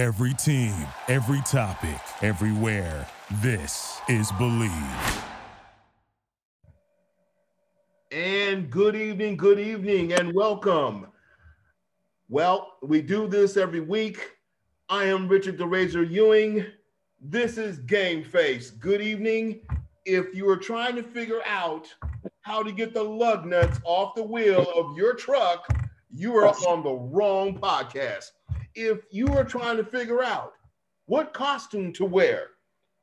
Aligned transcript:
Every 0.00 0.32
team, 0.32 0.74
every 1.08 1.42
topic, 1.42 2.00
everywhere. 2.22 3.06
This 3.42 4.00
is 4.08 4.32
Believe. 4.38 4.72
And 8.10 8.70
good 8.70 8.96
evening, 8.96 9.36
good 9.36 9.60
evening, 9.60 10.14
and 10.14 10.32
welcome. 10.32 11.08
Well, 12.30 12.78
we 12.82 13.02
do 13.02 13.28
this 13.28 13.58
every 13.58 13.80
week. 13.80 14.38
I 14.88 15.04
am 15.04 15.28
Richard 15.28 15.58
the 15.58 15.66
Razor 15.66 16.04
Ewing. 16.04 16.64
This 17.20 17.58
is 17.58 17.80
Game 17.80 18.24
Face. 18.24 18.70
Good 18.70 19.02
evening. 19.02 19.60
If 20.06 20.34
you 20.34 20.48
are 20.48 20.56
trying 20.56 20.96
to 20.96 21.02
figure 21.02 21.42
out 21.44 21.94
how 22.40 22.62
to 22.62 22.72
get 22.72 22.94
the 22.94 23.04
lug 23.04 23.44
nuts 23.44 23.78
off 23.84 24.14
the 24.14 24.22
wheel 24.22 24.66
of 24.74 24.96
your 24.96 25.12
truck, 25.12 25.68
you 26.10 26.34
are 26.36 26.46
on 26.46 26.82
the 26.82 26.90
wrong 26.90 27.58
podcast. 27.58 28.30
If 28.74 29.00
you 29.10 29.26
are 29.36 29.44
trying 29.44 29.76
to 29.78 29.84
figure 29.84 30.22
out 30.22 30.52
what 31.06 31.34
costume 31.34 31.92
to 31.94 32.04
wear 32.04 32.48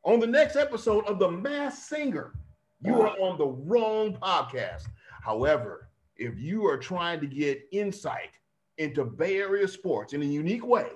on 0.04 0.20
the 0.20 0.28
next 0.28 0.56
episode 0.56 1.06
of 1.08 1.20
The 1.20 1.30
Masked 1.30 1.84
Singer, 1.84 2.34
you 2.82 3.02
are 3.02 3.20
on 3.20 3.38
the 3.38 3.48
wrong 3.48 4.14
podcast. 4.14 4.84
However, 5.22 5.90
if 6.16 6.38
you 6.40 6.66
are 6.68 6.78
trying 6.78 7.20
to 7.20 7.28
get 7.28 7.64
insight 7.72 8.32
into 8.78 9.04
Bay 9.04 9.38
Area 9.38 9.68
sports 9.68 10.14
in 10.14 10.22
a 10.22 10.26
unique 10.26 10.66
way 10.66 10.88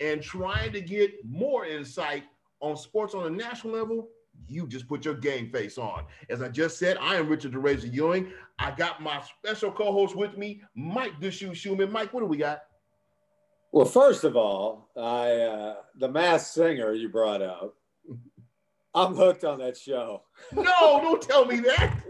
and 0.00 0.22
trying 0.22 0.72
to 0.72 0.80
get 0.82 1.12
more 1.24 1.64
insight 1.64 2.24
on 2.60 2.76
sports 2.76 3.14
on 3.14 3.26
a 3.26 3.30
national 3.30 3.72
level, 3.72 4.08
you 4.48 4.66
just 4.66 4.86
put 4.86 5.04
your 5.04 5.14
game 5.14 5.50
face 5.50 5.78
on. 5.78 6.04
As 6.28 6.42
I 6.42 6.48
just 6.48 6.78
said, 6.78 6.98
I 7.00 7.16
am 7.16 7.28
Richard 7.28 7.52
DeRazor 7.52 7.92
Ewing. 7.92 8.32
I 8.58 8.72
got 8.72 9.02
my 9.02 9.22
special 9.38 9.72
co-host 9.72 10.14
with 10.14 10.36
me, 10.36 10.60
Mike 10.74 11.18
Deshoe 11.20 11.54
Schumann. 11.54 11.90
Mike, 11.90 12.12
what 12.12 12.20
do 12.20 12.26
we 12.26 12.36
got? 12.36 12.62
Well, 13.72 13.84
first 13.86 14.24
of 14.24 14.36
all, 14.36 14.90
I 14.96 15.30
uh, 15.32 15.74
the 15.96 16.08
Masked 16.08 16.54
Singer 16.54 16.92
you 16.92 17.08
brought 17.08 17.42
up. 17.42 17.74
I'm 18.94 19.14
hooked 19.14 19.44
on 19.44 19.58
that 19.60 19.76
show. 19.76 20.22
No, 20.52 20.98
don't 21.00 21.22
tell 21.22 21.44
me 21.44 21.60
that. 21.60 22.02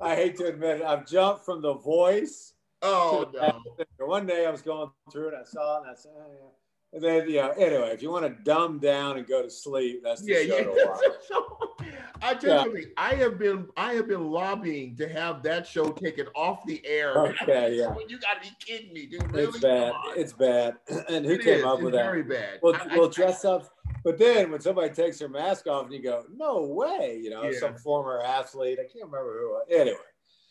I 0.00 0.14
hate 0.14 0.36
to 0.38 0.46
admit 0.46 0.80
it. 0.80 0.84
I've 0.84 1.06
jumped 1.06 1.44
from 1.46 1.62
The 1.62 1.74
Voice. 1.74 2.52
Oh 2.82 3.30
no! 3.32 3.62
One 4.06 4.26
day 4.26 4.44
I 4.46 4.50
was 4.50 4.60
going 4.60 4.90
through 5.10 5.28
it, 5.28 5.34
I 5.34 5.44
saw 5.44 5.78
it, 5.78 5.82
and 5.82 5.90
I 5.90 5.94
said, 5.94 6.12
oh, 6.18 6.26
yeah. 6.30 6.48
And 6.92 7.02
then, 7.02 7.30
yeah. 7.30 7.52
Anyway, 7.56 7.88
if 7.92 8.02
you 8.02 8.10
want 8.10 8.24
to 8.26 8.42
dumb 8.44 8.78
down 8.78 9.16
and 9.16 9.26
go 9.26 9.42
to 9.42 9.50
sleep, 9.50 10.02
that's 10.04 10.22
the 10.22 10.32
Yeah, 10.32 10.46
show 10.46 10.58
yeah. 10.58 10.64
to 10.64 10.86
watch. 10.86 11.86
I 12.22 12.34
tell 12.34 12.74
you, 12.76 12.86
I 12.96 13.14
have 13.14 13.38
been 13.38 13.68
I 13.76 13.94
have 13.94 14.08
been 14.08 14.30
lobbying 14.30 14.96
to 14.96 15.08
have 15.08 15.42
that 15.44 15.66
show 15.66 15.90
taken 15.92 16.26
off 16.34 16.64
the 16.66 16.80
air. 16.86 17.16
Okay, 17.18 17.74
yeah. 17.78 17.94
you 18.08 18.18
gotta 18.18 18.40
be 18.42 18.50
kidding 18.60 18.92
me, 18.92 19.06
dude. 19.06 19.22
Really? 19.32 19.44
It's 19.48 19.58
bad. 19.60 19.92
It's 20.16 20.32
bad. 20.34 20.76
And 21.08 21.24
who 21.24 21.32
It 21.32 21.42
came 21.42 21.58
is. 21.60 21.64
up 21.64 21.74
It's 21.74 21.82
with 21.84 21.94
that? 21.94 22.04
Very 22.04 22.22
bad. 22.22 22.58
We'll, 22.62 22.74
I- 22.76 22.86
I- 22.90 22.96
we'll 22.98 23.08
dress 23.10 23.44
up. 23.44 23.68
But 24.04 24.18
then 24.18 24.52
when 24.52 24.60
somebody 24.60 24.90
takes 24.90 25.18
their 25.18 25.28
mask 25.28 25.66
off 25.66 25.84
and 25.86 25.92
you 25.92 26.00
go, 26.00 26.24
no 26.32 26.62
way, 26.62 27.18
you 27.20 27.28
know, 27.30 27.42
Yeah. 27.44 27.58
some 27.58 27.76
former 27.76 28.22
athlete, 28.22 28.78
I 28.78 28.84
can't 28.84 29.04
remember 29.10 29.36
who. 29.68 29.74
Anyway, 29.74 29.96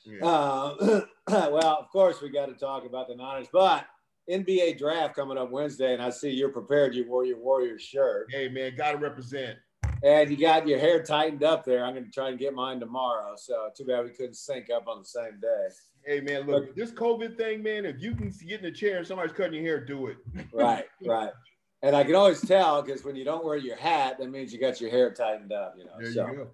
Yeah. 0.06 0.26
Uh, 0.28 1.02
well, 1.30 1.78
of 1.80 1.90
course, 1.90 2.22
we 2.22 2.30
got 2.30 2.48
to 2.48 2.54
talk 2.56 2.86
about 2.86 3.08
the 3.08 3.16
Niners, 3.16 3.48
but 3.54 3.86
NBA 4.30 4.78
draft 4.78 5.16
coming 5.16 5.38
up 5.38 5.52
Wednesday, 5.52 5.94
and 5.94 6.02
I 6.02 6.10
see 6.10 6.32
you're 6.32 6.50
prepared. 6.50 6.96
You 6.96 7.08
wore 7.08 7.24
your 7.26 7.40
Warriors 7.40 7.82
shirt, 7.82 8.28
hey 8.30 8.50
man, 8.50 8.76
gotta 8.76 8.98
represent. 8.98 9.58
And 10.04 10.30
you 10.30 10.38
got 10.38 10.68
your 10.68 10.80
hair 10.80 11.04
tightened 11.04 11.44
up 11.44 11.66
there. 11.66 11.86
I'm 11.86 11.94
going 11.94 12.06
to 12.06 12.12
try 12.12 12.30
and 12.30 12.40
get 12.40 12.54
mine 12.54 12.80
tomorrow. 12.80 13.34
So 13.38 13.70
too 13.76 13.86
bad 13.86 14.04
we 14.04 14.12
couldn't 14.12 14.36
sync 14.36 14.70
up 14.70 14.88
on 14.88 15.00
the 15.00 15.06
same 15.06 15.40
day. 15.42 15.68
Hey 16.06 16.22
man, 16.22 16.46
look, 16.46 16.76
this 16.76 16.92
COVID 16.92 17.36
thing, 17.36 17.64
man. 17.64 17.86
If 17.86 18.00
you 18.00 18.14
can 18.14 18.32
get 18.48 18.60
in 18.60 18.66
the 18.66 18.72
chair 18.72 18.98
and 18.98 19.08
somebody's 19.08 19.36
cutting 19.36 19.56
your 19.56 19.64
hair, 19.64 19.86
do 19.86 20.08
it. 20.08 20.18
Right, 20.54 20.86
right. 21.06 21.32
And 21.82 21.96
I 21.96 22.04
can 22.04 22.16
always 22.16 22.42
tell 22.42 22.82
because 22.82 23.04
when 23.04 23.16
you 23.16 23.26
don't 23.26 23.46
wear 23.46 23.58
your 23.58 23.76
hat, 23.76 24.18
that 24.20 24.30
means 24.30 24.54
you 24.54 24.60
got 24.60 24.80
your 24.80 24.90
hair 24.90 25.12
tightened 25.12 25.52
up. 25.52 25.76
You 25.78 25.86
know. 25.86 25.92
There 26.00 26.12
so. 26.12 26.28
you 26.28 26.36
go. 26.36 26.48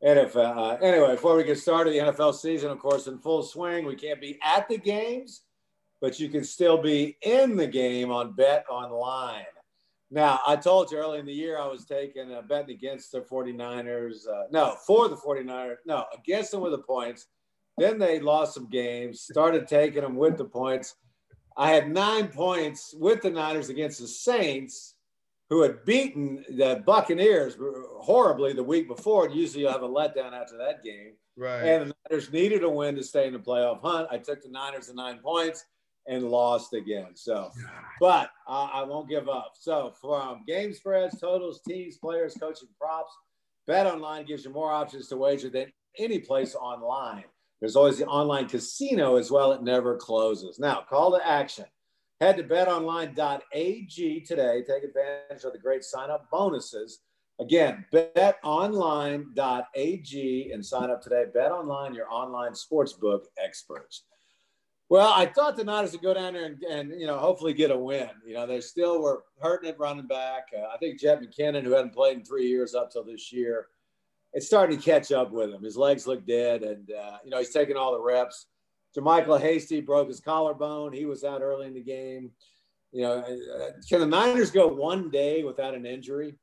And 0.00 0.18
if 0.18 0.36
uh, 0.36 0.76
anyway, 0.80 1.12
before 1.12 1.36
we 1.36 1.44
get 1.44 1.58
started, 1.58 1.92
the 1.92 1.98
NFL 1.98 2.34
season, 2.34 2.70
of 2.70 2.78
course, 2.78 3.06
in 3.06 3.18
full 3.18 3.42
swing. 3.42 3.84
We 3.84 3.96
can't 3.96 4.20
be 4.20 4.38
at 4.44 4.68
the 4.68 4.78
games, 4.78 5.42
but 6.00 6.20
you 6.20 6.28
can 6.28 6.44
still 6.44 6.80
be 6.80 7.16
in 7.22 7.56
the 7.56 7.66
game 7.66 8.12
on 8.12 8.32
Bet 8.32 8.64
Online. 8.70 9.44
Now, 10.10 10.40
I 10.46 10.56
told 10.56 10.90
you 10.90 10.98
early 10.98 11.18
in 11.18 11.26
the 11.26 11.32
year 11.32 11.58
I 11.58 11.66
was 11.66 11.84
taking 11.84 12.32
a 12.32 12.42
betting 12.42 12.74
against 12.74 13.12
the 13.12 13.20
49ers. 13.20 14.26
Uh, 14.26 14.44
no, 14.50 14.76
for 14.86 15.08
the 15.08 15.16
49ers. 15.16 15.76
No, 15.84 16.06
against 16.16 16.50
them 16.50 16.62
with 16.62 16.72
the 16.72 16.78
points. 16.78 17.26
Then 17.76 17.98
they 17.98 18.18
lost 18.18 18.54
some 18.54 18.68
games, 18.68 19.20
started 19.20 19.68
taking 19.68 20.02
them 20.02 20.16
with 20.16 20.38
the 20.38 20.44
points. 20.44 20.96
I 21.56 21.70
had 21.70 21.90
nine 21.90 22.28
points 22.28 22.94
with 22.98 23.22
the 23.22 23.30
Niners 23.30 23.68
against 23.68 24.00
the 24.00 24.08
Saints 24.08 24.94
who 25.50 25.62
had 25.62 25.84
beaten 25.84 26.44
the 26.48 26.82
Buccaneers 26.86 27.56
horribly 28.00 28.52
the 28.52 28.62
week 28.62 28.88
before. 28.88 29.26
And 29.26 29.34
usually 29.34 29.62
you'll 29.62 29.72
have 29.72 29.82
a 29.82 29.88
letdown 29.88 30.32
after 30.32 30.56
that 30.58 30.82
game. 30.82 31.14
Right. 31.36 31.62
And 31.62 31.90
the 31.90 31.94
Niners 32.10 32.32
needed 32.32 32.64
a 32.64 32.70
win 32.70 32.96
to 32.96 33.02
stay 33.02 33.26
in 33.26 33.32
the 33.32 33.38
playoff 33.38 33.80
hunt. 33.80 34.08
I 34.10 34.18
took 34.18 34.42
the 34.42 34.50
Niners 34.50 34.88
to 34.88 34.94
nine 34.94 35.18
points 35.18 35.64
and 36.08 36.28
lost 36.28 36.72
again. 36.74 37.14
So, 37.14 37.50
but 38.00 38.30
uh, 38.48 38.68
I 38.72 38.82
won't 38.82 39.08
give 39.08 39.28
up. 39.28 39.52
So, 39.54 39.92
from 40.00 40.44
game 40.46 40.72
spreads, 40.72 41.20
totals, 41.20 41.60
teams, 41.66 41.98
players, 41.98 42.34
coaching, 42.40 42.68
props, 42.80 43.12
Bet 43.68 43.86
Online 43.86 44.24
gives 44.24 44.44
you 44.44 44.50
more 44.50 44.72
options 44.72 45.08
to 45.08 45.16
wager 45.18 45.50
than 45.50 45.70
any 45.98 46.18
place 46.18 46.54
online. 46.54 47.24
There's 47.60 47.76
always 47.76 47.98
the 47.98 48.06
online 48.06 48.48
casino 48.48 49.16
as 49.16 49.30
well. 49.30 49.52
It 49.52 49.62
never 49.62 49.96
closes. 49.96 50.58
Now, 50.58 50.84
call 50.88 51.16
to 51.16 51.26
action. 51.26 51.66
Head 52.20 52.38
to 52.38 52.44
betonline.ag 52.44 54.20
today. 54.22 54.64
Take 54.66 54.84
advantage 54.84 55.44
of 55.44 55.52
the 55.52 55.58
great 55.58 55.84
sign 55.84 56.10
up 56.10 56.30
bonuses. 56.30 57.00
Again, 57.40 57.84
betonline.ag 57.92 59.30
and 60.52 60.64
sign 60.64 60.90
up 60.90 61.02
today. 61.02 61.26
Bet 61.32 61.52
online, 61.52 61.94
your 61.94 62.10
online 62.10 62.52
sportsbook 62.52 63.26
experts. 63.42 64.04
Well, 64.90 65.12
I 65.12 65.26
thought 65.26 65.56
the 65.56 65.64
Niners 65.64 65.92
would 65.92 66.02
go 66.02 66.14
down 66.14 66.32
there 66.32 66.46
and, 66.46 66.62
and, 66.62 67.00
you 67.00 67.06
know, 67.06 67.18
hopefully 67.18 67.52
get 67.52 67.70
a 67.70 67.76
win. 67.76 68.08
You 68.26 68.34
know, 68.34 68.46
they 68.46 68.60
still 68.60 69.02
were 69.02 69.24
hurting 69.40 69.68
it 69.68 69.78
running 69.78 70.06
back. 70.06 70.46
Uh, 70.56 70.66
I 70.74 70.78
think 70.78 71.00
Jerick 71.00 71.26
McKinnon, 71.26 71.62
who 71.62 71.72
hadn't 71.72 71.94
played 71.94 72.16
in 72.16 72.24
three 72.24 72.46
years 72.46 72.74
up 72.74 72.90
till 72.90 73.04
this 73.04 73.30
year, 73.30 73.66
it's 74.32 74.46
starting 74.46 74.78
to 74.78 74.82
catch 74.82 75.12
up 75.12 75.30
with 75.30 75.50
him. 75.50 75.62
His 75.62 75.76
legs 75.76 76.06
look 76.06 76.26
dead, 76.26 76.62
and, 76.62 76.90
uh, 76.90 77.18
you 77.22 77.30
know, 77.30 77.38
he's 77.38 77.50
taking 77.50 77.76
all 77.76 77.92
the 77.92 78.00
reps. 78.00 78.46
JaMycal 78.96 79.40
Hasty 79.40 79.80
broke 79.80 80.08
his 80.08 80.20
collarbone. 80.20 80.94
He 80.94 81.04
was 81.04 81.22
out 81.22 81.42
early 81.42 81.66
in 81.66 81.74
the 81.74 81.82
game. 81.82 82.30
You 82.90 83.02
know, 83.02 83.18
uh, 83.18 83.70
can 83.86 84.00
the 84.00 84.06
Niners 84.06 84.50
go 84.50 84.66
one 84.66 85.10
day 85.10 85.42
without 85.44 85.74
an 85.74 85.84
injury? 85.84 86.34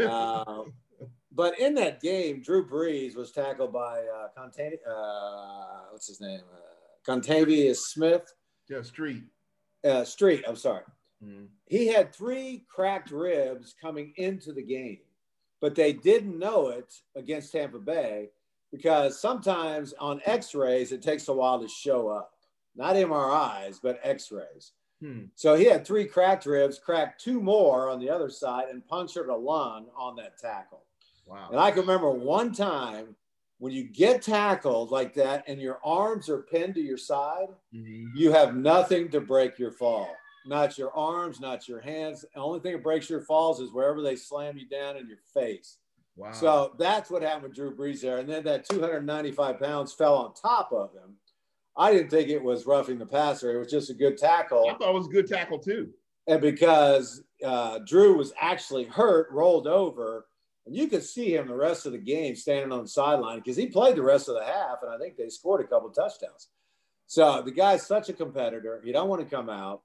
Uh, 0.00 0.62
but 1.32 1.58
in 1.58 1.74
that 1.74 2.00
game, 2.00 2.40
Drew 2.40 2.68
Brees 2.68 3.16
was 3.16 3.32
tackled 3.32 3.72
by 3.72 4.02
uh, 4.02 4.28
Contav- 4.38 4.78
uh 4.88 5.86
what's 5.90 6.06
his 6.06 6.20
name? 6.20 6.40
Kentavius 7.06 7.76
Smith 7.76 8.32
yeah, 8.68 8.82
street. 8.82 9.24
uh, 9.84 10.04
Street. 10.04 10.44
I'm 10.46 10.56
sorry. 10.56 10.84
He 11.66 11.86
had 11.86 12.14
three 12.14 12.64
cracked 12.68 13.10
ribs 13.10 13.74
coming 13.80 14.12
into 14.16 14.52
the 14.52 14.62
game, 14.62 15.00
but 15.60 15.74
they 15.74 15.92
didn't 15.92 16.38
know 16.38 16.68
it 16.68 16.94
against 17.14 17.52
Tampa 17.52 17.78
Bay 17.78 18.30
because 18.72 19.20
sometimes 19.20 19.92
on 19.94 20.22
X-rays 20.24 20.92
it 20.92 21.02
takes 21.02 21.28
a 21.28 21.32
while 21.32 21.60
to 21.60 21.68
show 21.68 22.08
up. 22.08 22.32
Not 22.74 22.96
MRIs, 22.96 23.80
but 23.82 24.00
X-rays. 24.02 24.72
Hmm. 25.02 25.24
So 25.34 25.54
he 25.54 25.64
had 25.64 25.84
three 25.86 26.06
cracked 26.06 26.46
ribs, 26.46 26.78
cracked 26.78 27.22
two 27.22 27.40
more 27.40 27.90
on 27.90 28.00
the 28.00 28.08
other 28.08 28.30
side, 28.30 28.68
and 28.70 28.86
punctured 28.86 29.28
a 29.28 29.36
lung 29.36 29.86
on 29.96 30.16
that 30.16 30.38
tackle. 30.38 30.84
Wow. 31.26 31.48
And 31.50 31.60
I 31.60 31.70
can 31.70 31.80
remember 31.80 32.10
one 32.10 32.52
time 32.52 33.16
when 33.60 33.72
you 33.74 33.84
get 33.84 34.22
tackled 34.22 34.90
like 34.90 35.12
that 35.14 35.44
and 35.46 35.60
your 35.60 35.78
arms 35.84 36.28
are 36.30 36.42
pinned 36.42 36.74
to 36.74 36.80
your 36.80 36.96
side, 36.96 37.48
Mhm. 37.74 38.06
you 38.16 38.32
have 38.32 38.56
nothing 38.56 39.10
to 39.10 39.20
break 39.20 39.58
your 39.58 39.70
fall. 39.70 40.08
Not 40.46 40.78
your 40.78 40.90
arms, 40.96 41.38
not 41.40 41.68
your 41.68 41.80
hands. 41.80 42.22
The 42.34 42.40
only 42.40 42.60
thing 42.60 42.72
that 42.72 42.82
breaks 42.82 43.10
your 43.10 43.20
falls 43.20 43.60
is 43.60 43.70
wherever 43.70 44.00
they 44.00 44.16
slam 44.16 44.56
you 44.56 44.66
down 44.66 44.96
in 44.96 45.06
your 45.06 45.18
face. 45.34 45.76
Wow. 46.16 46.32
So 46.32 46.74
that's 46.78 47.10
what 47.10 47.22
happened 47.22 47.42
with 47.44 47.54
Drew 47.54 47.76
Brees 47.76 48.00
there. 48.00 48.16
And 48.18 48.28
then 48.28 48.42
that 48.44 48.64
295 48.64 49.60
pounds 49.60 49.92
fell 49.92 50.16
on 50.16 50.32
top 50.32 50.72
of 50.72 50.94
him. 50.94 51.18
I 51.76 51.92
didn't 51.92 52.08
think 52.10 52.30
it 52.30 52.42
was 52.42 52.66
roughing 52.66 52.98
the 52.98 53.06
passer. 53.06 53.54
It 53.54 53.58
was 53.58 53.70
just 53.70 53.90
a 53.90 53.94
good 53.94 54.16
tackle. 54.16 54.68
I 54.70 54.74
thought 54.74 54.88
it 54.90 54.94
was 54.94 55.06
a 55.06 55.10
good 55.10 55.28
tackle 55.28 55.58
too. 55.58 55.92
And 56.26 56.40
because 56.40 57.22
uh, 57.44 57.80
Drew 57.80 58.16
was 58.16 58.32
actually 58.40 58.84
hurt, 58.84 59.30
rolled 59.30 59.66
over, 59.66 60.26
and 60.66 60.76
you 60.76 60.88
could 60.88 61.02
see 61.02 61.34
him 61.34 61.48
the 61.48 61.54
rest 61.54 61.86
of 61.86 61.92
the 61.92 61.98
game 61.98 62.36
standing 62.36 62.72
on 62.72 62.82
the 62.82 62.88
sideline 62.88 63.38
because 63.38 63.56
he 63.56 63.66
played 63.66 63.96
the 63.96 64.02
rest 64.02 64.28
of 64.28 64.34
the 64.34 64.44
half, 64.44 64.78
and 64.82 64.92
I 64.92 64.98
think 64.98 65.16
they 65.16 65.28
scored 65.28 65.62
a 65.62 65.66
couple 65.66 65.90
touchdowns. 65.90 66.48
So 67.06 67.42
the 67.42 67.50
guy's 67.50 67.86
such 67.86 68.08
a 68.08 68.12
competitor. 68.12 68.80
He 68.84 68.92
don't 68.92 69.08
want 69.08 69.22
to 69.22 69.34
come 69.34 69.48
out. 69.48 69.82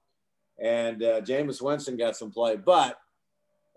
And 0.61 1.03
uh, 1.03 1.21
Jameis 1.21 1.61
Winston 1.61 1.97
got 1.97 2.15
some 2.15 2.31
play, 2.31 2.55
but 2.55 2.97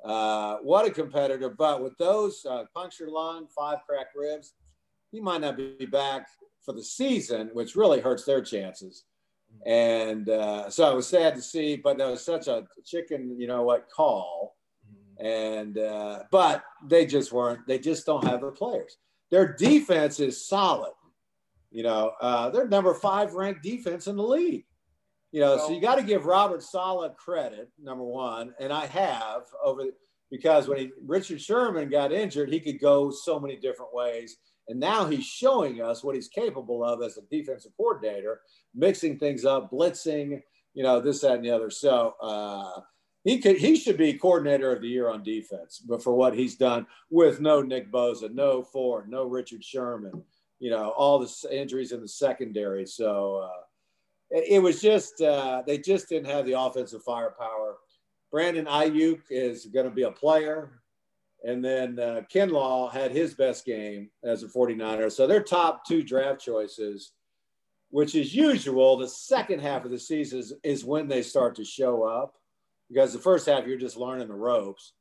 uh, 0.05 0.59
what 0.59 0.87
a 0.87 0.91
competitor! 0.91 1.51
But 1.51 1.83
with 1.83 1.97
those 1.99 2.47
uh, 2.49 2.65
punctured 2.73 3.09
lung, 3.09 3.49
five 3.49 3.79
cracked 3.85 4.15
ribs, 4.15 4.55
he 5.11 5.21
might 5.21 5.41
not 5.41 5.57
be 5.57 5.87
back 5.91 6.29
for 6.65 6.73
the 6.73 6.85
season, 6.85 7.51
which 7.53 7.75
really 7.75 8.01
hurts 8.01 8.25
their 8.25 8.43
chances. 8.43 9.05
And 9.67 10.29
uh, 10.29 10.71
so 10.71 10.85
I 10.85 10.95
was 10.95 11.09
sad 11.09 11.35
to 11.35 11.43
see, 11.43 11.77
but 11.77 11.99
that 11.99 12.09
was 12.09 12.25
such 12.25 12.47
a 12.47 12.65
chicken, 12.85 13.35
you 13.41 13.49
know 13.49 13.63
what, 13.63 13.89
call 13.91 14.58
And 15.19 15.79
uh, 15.79 16.21
but 16.31 16.63
they 16.87 17.07
just 17.07 17.33
weren't. 17.33 17.67
They 17.67 17.79
just 17.79 18.07
don't 18.07 18.25
have 18.25 18.41
the 18.41 18.51
players. 18.51 18.99
Their 19.31 19.55
defense 19.55 20.21
is 20.21 20.47
solid. 20.47 20.93
You 21.71 21.83
know, 21.83 22.13
uh, 22.21 22.51
they're 22.51 22.69
number 22.69 22.95
five 22.95 23.35
ranked 23.35 23.63
defense 23.63 24.07
in 24.07 24.17
the 24.17 24.23
league. 24.23 24.65
You 25.33 25.41
know, 25.41 25.59
so 25.59 25.71
you 25.71 25.81
got 25.81 25.97
to 25.97 26.03
give 26.03 26.25
Robert 26.25 26.63
Saleh 26.63 27.15
credit, 27.17 27.69
number 27.79 28.05
one, 28.05 28.55
and 28.59 28.73
I 28.73 28.87
have 28.87 29.43
over 29.63 29.85
because 30.31 30.69
when 30.69 30.79
he, 30.79 30.91
Richard 31.07 31.41
Sherman 31.41 31.91
got 31.91 32.13
injured, 32.13 32.51
he 32.51 32.61
could 32.61 32.81
go 32.81 33.11
so 33.11 33.39
many 33.39 33.57
different 33.57 33.95
ways. 33.95 34.39
And 34.69 34.79
now 34.79 35.07
he's 35.07 35.25
showing 35.25 35.81
us 35.81 36.05
what 36.05 36.15
he's 36.15 36.29
capable 36.29 36.85
of 36.85 37.03
as 37.03 37.17
a 37.17 37.23
defensive 37.31 37.73
coordinator, 37.77 38.41
mixing 38.75 39.19
things 39.19 39.45
up, 39.45 39.71
blitzing, 39.71 40.43
you 40.75 40.83
know, 40.83 41.01
this, 41.01 41.23
that, 41.23 41.37
and 41.37 41.45
the 41.45 41.51
other. 41.51 41.71
So 41.71 42.15
uh, 42.21 42.81
he 43.29 43.39
could 43.39 43.59
he 43.59 43.77
should 43.77 43.99
be 43.99 44.15
coordinator 44.15 44.73
of 44.73 44.81
the 44.81 44.89
year 44.89 45.11
on 45.11 45.23
defense, 45.23 45.83
but 45.87 46.03
for 46.03 46.15
what 46.15 46.35
he's 46.35 46.57
done 46.57 46.87
with 47.11 47.43
no 47.43 47.61
Nick 47.61 47.93
Bosa, 47.93 48.33
no 48.33 48.63
Ford, 48.63 49.11
no 49.11 49.25
Richard 49.25 49.63
Sherman, 49.63 50.25
you 50.61 50.71
know, 50.71 50.91
all 50.97 51.19
the 51.19 51.31
injuries 51.51 51.93
in 51.93 52.01
the 52.01 52.09
secondary. 52.09 52.87
So 52.87 53.43
uh, 53.45 53.61
it, 54.31 54.45
it, 54.53 54.59
was 54.61 54.81
just 54.81 55.21
uh, 55.21 55.63
they 55.67 55.77
just 55.77 56.09
didn't 56.09 56.31
have 56.31 56.47
the 56.47 56.59
offensive 56.59 57.03
firepower. 57.03 57.77
Brandon 58.33 58.65
Aiyuk 58.65 59.21
is 59.29 59.67
going 59.67 59.85
to 59.85 59.95
be 59.95 60.05
a 60.05 60.11
player. 60.11 60.81
And 61.45 61.63
then 61.63 61.99
uh, 62.01 62.23
Kinlaw 62.35 62.91
had 62.91 63.13
his 63.13 63.35
best 63.35 63.67
game 63.67 64.09
as 64.25 64.43
a 64.43 64.49
49er. 64.49 65.13
So 65.13 65.27
their 65.27 65.43
top 65.43 65.85
two 65.87 66.03
draft 66.03 66.41
choices, 66.41 67.13
which 67.91 68.15
is 68.15 68.35
usual, 68.35 68.97
the 68.97 69.07
second 69.07 69.61
half 69.61 69.85
of 69.85 69.91
the 69.91 69.99
season 69.99 70.39
is, 70.39 70.55
is 70.65 70.85
when 70.85 71.09
they 71.09 71.23
start 71.23 71.55
to 71.57 71.65
show 71.65 72.05
up 72.05 72.38
because 72.89 73.13
the 73.13 73.19
first 73.19 73.47
half 73.47 73.67
you're 73.67 73.79
just 73.79 73.97
learning 73.97 74.29
the 74.29 74.35
ropes. 74.35 74.93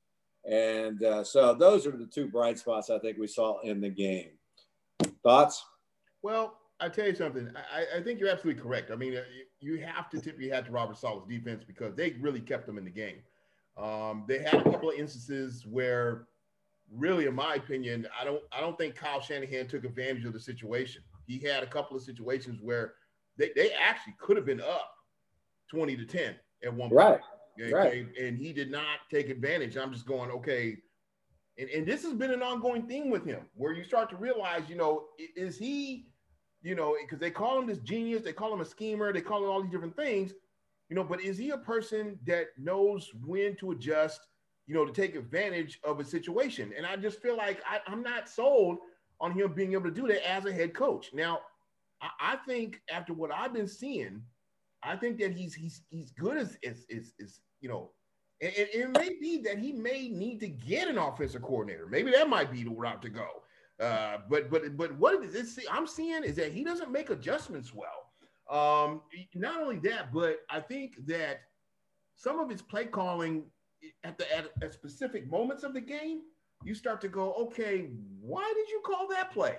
And 0.49 1.03
uh, 1.03 1.23
so 1.23 1.53
those 1.53 1.85
are 1.85 1.91
the 1.91 2.05
two 2.05 2.27
bright 2.27 2.57
spots 2.57 2.89
I 2.89 2.99
think 2.99 3.17
we 3.17 3.27
saw 3.27 3.59
in 3.61 3.81
the 3.81 3.89
game. 3.89 4.29
Thoughts? 5.23 5.63
Well, 6.21 6.57
I 6.79 6.89
tell 6.89 7.07
you 7.07 7.15
something. 7.15 7.51
I, 7.73 7.97
I, 7.97 8.03
think 8.03 8.19
you're 8.19 8.29
absolutely 8.29 8.61
correct. 8.61 8.91
I 8.91 8.95
mean, 8.95 9.17
uh, 9.17 9.21
you 9.59 9.79
have 9.79 10.09
to 10.11 10.21
tip 10.21 10.39
your 10.39 10.53
hat 10.53 10.65
to 10.67 10.71
Robert 10.71 10.97
Saleh's 10.97 11.27
defense 11.27 11.63
because 11.65 11.95
they 11.95 12.15
really 12.19 12.39
kept 12.39 12.65
them 12.65 12.77
in 12.77 12.85
the 12.85 12.91
game. 12.91 13.17
Um, 13.77 14.25
they 14.27 14.39
had 14.39 14.55
a 14.55 14.63
couple 14.63 14.89
of 14.89 14.95
instances 14.95 15.65
where, 15.67 16.27
really, 16.91 17.25
in 17.25 17.35
my 17.35 17.55
opinion, 17.55 18.07
I 18.19 18.23
don't 18.23 18.41
I 18.51 18.59
don't 18.61 18.77
think 18.77 18.95
Kyle 18.95 19.21
Shanahan 19.21 19.67
took 19.67 19.83
advantage 19.85 20.25
of 20.25 20.33
the 20.33 20.39
situation. 20.39 21.01
He 21.27 21.39
had 21.39 21.63
a 21.63 21.67
couple 21.67 21.97
of 21.97 22.03
situations 22.03 22.59
where 22.61 22.93
they, 23.37 23.51
they 23.55 23.71
actually 23.71 24.15
could 24.19 24.37
have 24.37 24.45
been 24.45 24.61
up 24.61 24.91
20 25.69 25.97
to 25.97 26.05
10 26.05 26.35
at 26.63 26.73
one 26.73 26.89
point. 26.89 26.93
Right. 26.93 27.19
Okay? 27.59 27.73
right. 27.73 28.07
And 28.19 28.37
he 28.37 28.53
did 28.53 28.71
not 28.71 28.99
take 29.11 29.29
advantage. 29.29 29.77
I'm 29.77 29.91
just 29.91 30.05
going, 30.05 30.31
okay. 30.31 30.77
And, 31.57 31.69
and 31.69 31.87
this 31.87 32.03
has 32.03 32.13
been 32.13 32.31
an 32.31 32.43
ongoing 32.43 32.87
thing 32.87 33.09
with 33.09 33.25
him 33.25 33.41
where 33.55 33.73
you 33.73 33.83
start 33.83 34.09
to 34.11 34.15
realize, 34.15 34.63
you 34.69 34.75
know, 34.75 35.05
is 35.35 35.57
he, 35.57 36.07
you 36.61 36.75
know, 36.75 36.95
because 37.01 37.19
they 37.19 37.31
call 37.31 37.59
him 37.59 37.65
this 37.65 37.79
genius, 37.79 38.21
they 38.21 38.33
call 38.33 38.53
him 38.53 38.61
a 38.61 38.65
schemer, 38.65 39.11
they 39.11 39.21
call 39.21 39.43
him 39.43 39.49
all 39.49 39.61
these 39.61 39.71
different 39.71 39.95
things 39.95 40.33
you 40.89 40.95
know, 40.95 41.03
but 41.03 41.21
is 41.21 41.37
he 41.37 41.49
a 41.49 41.57
person 41.57 42.17
that 42.25 42.47
knows 42.57 43.11
when 43.25 43.55
to 43.57 43.71
adjust, 43.71 44.21
you 44.67 44.73
know, 44.73 44.85
to 44.85 44.93
take 44.93 45.15
advantage 45.15 45.79
of 45.83 45.99
a 45.99 46.03
situation? 46.03 46.73
And 46.77 46.85
I 46.85 46.95
just 46.95 47.21
feel 47.21 47.35
like 47.35 47.61
I, 47.69 47.79
am 47.91 48.01
not 48.01 48.29
sold 48.29 48.77
on 49.19 49.31
him 49.33 49.53
being 49.53 49.73
able 49.73 49.85
to 49.85 49.91
do 49.91 50.07
that 50.07 50.27
as 50.29 50.45
a 50.45 50.51
head 50.51 50.73
coach. 50.73 51.09
Now, 51.13 51.41
I, 52.01 52.09
I 52.21 52.35
think 52.47 52.81
after 52.91 53.13
what 53.13 53.31
I've 53.33 53.53
been 53.53 53.67
seeing, 53.67 54.21
I 54.83 54.95
think 54.95 55.19
that 55.19 55.33
he's 55.33 55.53
he's 55.53 55.81
he's 55.89 56.11
good 56.11 56.37
as 56.37 56.57
is 56.61 56.85
is, 56.87 57.13
is 57.19 57.41
you 57.61 57.69
know, 57.69 57.91
and, 58.41 58.53
and 58.55 58.67
it 58.73 58.89
may 58.91 59.09
be 59.19 59.41
that 59.43 59.57
he 59.57 59.71
may 59.71 60.09
need 60.09 60.39
to 60.41 60.47
get 60.47 60.87
an 60.87 60.97
offensive 60.97 61.41
coordinator. 61.41 61.87
Maybe 61.87 62.11
that 62.11 62.29
might 62.29 62.51
be 62.51 62.63
the 62.63 62.69
route 62.69 63.01
to 63.01 63.09
go. 63.09 63.27
Uh, 63.79 64.17
but 64.29 64.49
but 64.49 64.75
but 64.75 64.97
what 64.97 65.23
is 65.23 65.33
this 65.33 65.59
I'm 65.71 65.87
seeing 65.87 66.23
is 66.23 66.35
that 66.35 66.51
he 66.51 66.63
doesn't 66.63 66.91
make 66.91 67.09
adjustments 67.09 67.73
well. 67.73 68.11
Um, 68.49 69.01
not 69.35 69.61
only 69.61 69.77
that, 69.79 70.13
but 70.13 70.39
I 70.49 70.59
think 70.59 71.05
that 71.05 71.41
some 72.15 72.39
of 72.39 72.49
his 72.49 72.61
play 72.61 72.85
calling 72.85 73.43
at 74.03 74.17
the 74.17 74.35
at, 74.35 74.49
at 74.61 74.73
specific 74.73 75.29
moments 75.29 75.63
of 75.63 75.73
the 75.73 75.81
game, 75.81 76.21
you 76.63 76.73
start 76.73 77.01
to 77.01 77.07
go, 77.07 77.33
okay, 77.33 77.89
why 78.19 78.51
did 78.55 78.69
you 78.69 78.81
call 78.85 79.07
that 79.09 79.31
play? 79.31 79.57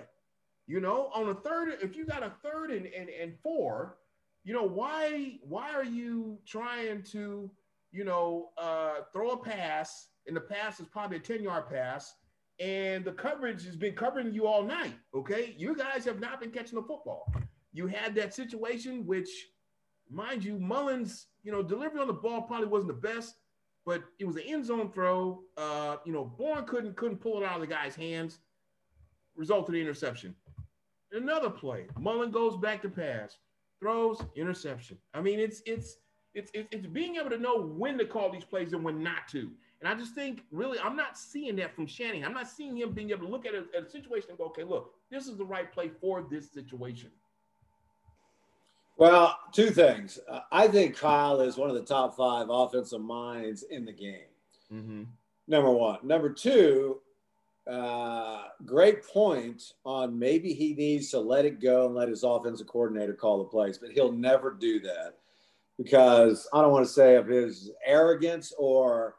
You 0.67 0.81
know, 0.81 1.09
on 1.13 1.29
a 1.29 1.33
third, 1.33 1.77
if 1.81 1.95
you 1.95 2.05
got 2.05 2.21
a 2.21 2.31
third 2.43 2.71
and, 2.71 2.85
and, 2.87 3.09
and 3.09 3.33
four, 3.41 3.97
you 4.43 4.53
know, 4.53 4.63
why 4.63 5.39
why 5.41 5.71
are 5.71 5.85
you 5.85 6.37
trying 6.45 7.03
to, 7.03 7.49
you 7.91 8.03
know, 8.03 8.49
uh, 8.57 9.01
throw 9.13 9.31
a 9.31 9.37
pass 9.37 10.09
and 10.27 10.35
the 10.35 10.41
pass 10.41 10.79
is 10.79 10.87
probably 10.87 11.17
a 11.17 11.21
10 11.21 11.43
yard 11.43 11.69
pass 11.69 12.13
and 12.59 13.05
the 13.05 13.11
coverage 13.11 13.65
has 13.65 13.75
been 13.75 13.93
covering 13.93 14.33
you 14.33 14.45
all 14.45 14.63
night. 14.63 14.93
Okay. 15.15 15.55
You 15.57 15.75
guys 15.75 16.03
have 16.05 16.19
not 16.19 16.41
been 16.41 16.51
catching 16.51 16.75
the 16.75 16.85
football. 16.85 17.31
You 17.71 17.87
had 17.87 18.15
that 18.15 18.33
situation, 18.33 19.05
which, 19.05 19.29
mind 20.09 20.43
you, 20.43 20.59
Mullens, 20.59 21.27
you 21.43 21.51
know, 21.51 21.63
delivery 21.63 22.01
on 22.01 22.07
the 22.07 22.13
ball 22.13 22.41
probably 22.41 22.67
wasn't 22.67 22.89
the 22.89 23.07
best, 23.07 23.35
but 23.85 24.03
it 24.19 24.25
was 24.25 24.35
an 24.35 24.43
end 24.45 24.65
zone 24.65 24.91
throw. 24.91 25.43
Uh, 25.55 25.97
you 26.05 26.11
know, 26.11 26.25
Bourne 26.25 26.65
couldn't 26.65 26.97
couldn't 26.97 27.17
pull 27.17 27.41
it 27.41 27.45
out 27.45 27.55
of 27.55 27.61
the 27.61 27.67
guy's 27.67 27.95
hands, 27.95 28.39
resulted 29.35 29.75
in 29.75 29.81
interception. 29.81 30.35
Another 31.11 31.49
play, 31.49 31.87
Mullen 31.97 32.31
goes 32.31 32.57
back 32.57 32.81
to 32.81 32.89
pass, 32.89 33.37
throws 33.79 34.21
interception. 34.35 34.97
I 35.13 35.21
mean, 35.21 35.39
it's 35.39 35.61
it's 35.65 35.97
it's 36.33 36.51
it's 36.53 36.87
being 36.87 37.15
able 37.15 37.29
to 37.29 37.37
know 37.37 37.61
when 37.61 37.97
to 37.97 38.05
call 38.05 38.31
these 38.31 38.43
plays 38.43 38.73
and 38.73 38.83
when 38.83 39.01
not 39.01 39.27
to. 39.29 39.49
And 39.81 39.87
I 39.87 39.95
just 39.95 40.13
think, 40.13 40.43
really, 40.51 40.77
I'm 40.79 40.95
not 40.95 41.17
seeing 41.17 41.55
that 41.57 41.73
from 41.73 41.87
Shannon. 41.87 42.25
I'm 42.25 42.33
not 42.33 42.49
seeing 42.49 42.77
him 42.77 42.91
being 42.91 43.11
able 43.11 43.25
to 43.25 43.31
look 43.31 43.45
at 43.45 43.53
a, 43.53 43.63
at 43.75 43.83
a 43.83 43.89
situation 43.89 44.29
and 44.29 44.37
go, 44.37 44.45
okay, 44.45 44.63
look, 44.63 44.93
this 45.09 45.27
is 45.27 45.37
the 45.37 45.45
right 45.45 45.71
play 45.71 45.89
for 46.01 46.25
this 46.29 46.51
situation. 46.51 47.09
Well, 48.97 49.39
two 49.53 49.69
things. 49.69 50.19
Uh, 50.29 50.41
I 50.51 50.67
think 50.67 50.97
Kyle 50.97 51.39
is 51.39 51.55
one 51.55 51.69
of 51.69 51.75
the 51.75 51.83
top 51.83 52.17
five 52.17 52.47
offensive 52.49 52.99
minds 52.99 53.63
in 53.63 53.85
the 53.85 53.93
game. 53.93 54.27
Mm-hmm. 54.73 55.03
Number 55.47 55.71
one. 55.71 55.99
Number 56.03 56.29
two, 56.29 56.99
uh, 57.65 58.43
great 58.65 59.07
point 59.07 59.71
on 59.85 60.19
maybe 60.19 60.53
he 60.53 60.73
needs 60.73 61.09
to 61.11 61.19
let 61.19 61.45
it 61.45 61.61
go 61.61 61.85
and 61.85 61.95
let 61.95 62.09
his 62.09 62.23
offensive 62.23 62.67
coordinator 62.67 63.13
call 63.13 63.37
the 63.37 63.45
plays, 63.45 63.77
but 63.77 63.91
he'll 63.91 64.11
never 64.11 64.51
do 64.51 64.81
that 64.81 65.18
because 65.81 66.45
I 66.53 66.61
don't 66.61 66.73
want 66.73 66.85
to 66.85 66.91
say 66.91 67.15
of 67.15 67.27
his 67.27 67.71
arrogance 67.85 68.53
or 68.57 69.15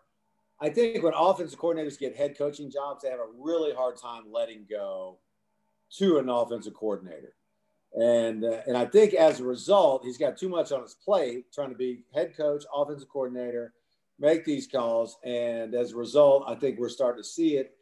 I 0.61 0.69
think 0.69 1.03
when 1.03 1.15
offensive 1.17 1.59
coordinators 1.59 1.99
get 1.99 2.15
head 2.15 2.37
coaching 2.37 2.71
jobs, 2.71 3.03
they 3.03 3.09
have 3.09 3.19
a 3.19 3.33
really 3.39 3.73
hard 3.73 3.97
time 3.97 4.25
letting 4.31 4.67
go 4.69 5.19
to 5.97 6.19
an 6.19 6.29
offensive 6.29 6.75
coordinator. 6.75 7.35
And 7.95 8.45
uh, 8.45 8.61
and 8.67 8.77
I 8.77 8.85
think 8.85 9.15
as 9.15 9.41
a 9.41 9.45
result, 9.45 10.05
he's 10.05 10.19
got 10.19 10.37
too 10.37 10.51
much 10.51 10.71
on 10.71 10.83
his 10.83 10.95
plate, 10.95 11.51
trying 11.53 11.71
to 11.71 11.75
be 11.75 12.05
head 12.15 12.37
coach, 12.37 12.65
offensive 12.73 13.09
coordinator, 13.09 13.73
make 14.21 14.45
these 14.45 14.69
calls, 14.69 15.19
and 15.25 15.75
as 15.75 15.93
a 15.93 15.97
result, 15.97 16.45
I 16.47 16.55
think 16.55 16.79
we're 16.79 16.89
starting 16.91 17.23
to 17.23 17.29
see 17.29 17.57
it 17.57 17.75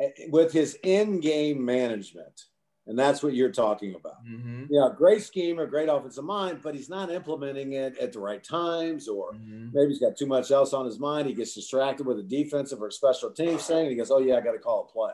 eh, 0.00 0.08
with 0.30 0.52
his 0.52 0.76
in-game 0.82 1.64
management, 1.64 2.46
and 2.86 2.98
that's 2.98 3.22
what 3.22 3.34
you're 3.34 3.52
talking 3.52 3.94
about. 3.94 4.24
Mm-hmm. 4.26 4.64
Yeah, 4.70 4.88
great 4.96 5.22
scheme 5.22 5.60
or 5.60 5.66
great 5.66 5.88
offensive 5.88 6.24
mind, 6.24 6.60
but 6.62 6.74
he's 6.74 6.88
not 6.88 7.10
implementing 7.10 7.74
it 7.74 7.96
at 7.98 8.12
the 8.12 8.20
right 8.20 8.42
times, 8.42 9.08
or 9.08 9.32
mm-hmm. 9.32 9.68
maybe 9.72 9.90
he's 9.90 10.00
got 10.00 10.16
too 10.16 10.26
much 10.26 10.50
else 10.50 10.72
on 10.72 10.84
his 10.84 10.98
mind. 10.98 11.28
He 11.28 11.34
gets 11.34 11.54
distracted 11.54 12.06
with 12.06 12.18
a 12.18 12.24
defensive 12.24 12.82
or 12.82 12.90
special 12.90 13.30
team 13.30 13.58
thing, 13.58 13.90
he 13.90 13.96
goes, 13.96 14.10
"Oh 14.10 14.18
yeah, 14.18 14.36
I 14.36 14.40
got 14.40 14.52
to 14.52 14.58
call 14.58 14.88
a 14.88 14.92
play." 14.92 15.12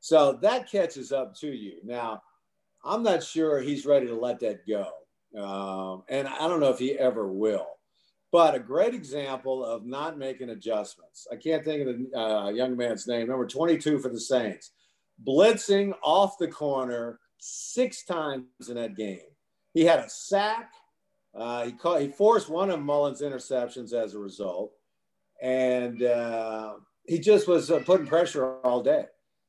So 0.00 0.38
that 0.42 0.70
catches 0.70 1.12
up 1.12 1.34
to 1.36 1.48
you 1.48 1.78
now 1.82 2.20
I'm 2.84 3.02
not 3.02 3.22
sure 3.22 3.60
he's 3.60 3.86
ready 3.86 4.06
to 4.06 4.14
let 4.14 4.40
that 4.40 4.66
go. 4.68 4.90
Um, 5.36 6.02
and 6.08 6.28
I 6.28 6.46
don't 6.46 6.60
know 6.60 6.68
if 6.68 6.78
he 6.78 6.92
ever 6.98 7.32
will. 7.32 7.66
But 8.30 8.54
a 8.54 8.58
great 8.58 8.94
example 8.94 9.64
of 9.64 9.86
not 9.86 10.18
making 10.18 10.50
adjustments. 10.50 11.26
I 11.32 11.36
can't 11.36 11.64
think 11.64 11.86
of 11.86 11.96
the 11.96 12.18
uh, 12.18 12.48
young 12.50 12.76
man's 12.76 13.06
name, 13.06 13.28
number 13.28 13.46
22 13.46 14.00
for 14.00 14.08
the 14.08 14.20
Saints, 14.20 14.72
blitzing 15.22 15.92
off 16.02 16.38
the 16.38 16.48
corner 16.48 17.20
six 17.38 18.04
times 18.04 18.46
in 18.68 18.76
that 18.76 18.96
game. 18.96 19.20
He 19.72 19.84
had 19.84 20.00
a 20.00 20.08
sack. 20.08 20.72
Uh, 21.34 21.66
he, 21.66 21.72
caught, 21.72 22.00
he 22.00 22.08
forced 22.08 22.48
one 22.48 22.70
of 22.70 22.80
Mullens' 22.80 23.22
interceptions 23.22 23.92
as 23.92 24.14
a 24.14 24.18
result. 24.18 24.72
And 25.42 26.02
uh, 26.02 26.74
he 27.06 27.18
just 27.18 27.48
was 27.48 27.70
uh, 27.70 27.80
putting 27.80 28.06
pressure 28.06 28.56
all 28.60 28.82
day. 28.82 29.06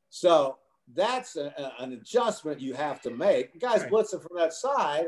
So 0.10 0.57
that's 0.93 1.36
a, 1.36 1.53
a, 1.57 1.84
an 1.84 1.93
adjustment 1.93 2.60
you 2.60 2.74
have 2.74 3.01
to 3.01 3.12
make. 3.12 3.60
Guys 3.60 3.81
right. 3.81 3.91
blitzing 3.91 4.22
from 4.22 4.38
that 4.38 4.53
side, 4.53 5.05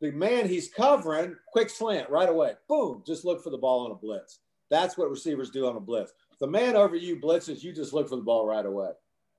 the 0.00 0.10
man 0.10 0.48
he's 0.48 0.70
covering, 0.70 1.36
quick 1.52 1.70
slant 1.70 2.10
right 2.10 2.28
away. 2.28 2.52
Boom, 2.68 3.02
just 3.06 3.24
look 3.24 3.42
for 3.42 3.50
the 3.50 3.58
ball 3.58 3.84
on 3.84 3.92
a 3.92 3.94
blitz. 3.94 4.40
That's 4.70 4.98
what 4.98 5.10
receivers 5.10 5.50
do 5.50 5.68
on 5.68 5.76
a 5.76 5.80
blitz. 5.80 6.12
If 6.32 6.38
the 6.38 6.46
man 6.46 6.74
over 6.74 6.96
you 6.96 7.20
blitzes, 7.20 7.62
you 7.62 7.72
just 7.72 7.92
look 7.92 8.08
for 8.08 8.16
the 8.16 8.22
ball 8.22 8.46
right 8.46 8.66
away. 8.66 8.90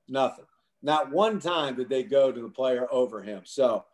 Nothing. 0.07 0.45
Not 0.85 1.11
one 1.11 1.39
time 1.39 1.75
did 1.75 1.89
they 1.89 2.03
go 2.03 2.31
to 2.31 2.41
the 2.41 2.47
player 2.47 2.87
over 2.91 3.19
him. 3.19 3.41
So 3.43 3.85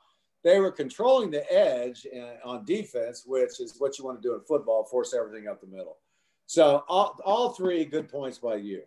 they 0.44 0.60
were 0.60 0.72
controlling 0.72 1.32
the 1.32 1.50
edge 1.50 2.06
on 2.44 2.66
defense, 2.66 3.24
which 3.26 3.62
is 3.62 3.76
what 3.78 3.98
you 3.98 4.04
want 4.04 4.22
to 4.22 4.28
do 4.28 4.34
in 4.36 4.42
football, 4.42 4.84
force 4.84 5.14
everything 5.14 5.48
up 5.48 5.62
the 5.62 5.68
middle. 5.68 6.00
So 6.48 6.84
all, 6.90 7.18
all 7.24 7.52
three 7.52 7.86
good 7.86 8.10
points 8.10 8.40
by 8.40 8.56
you. 8.56 8.82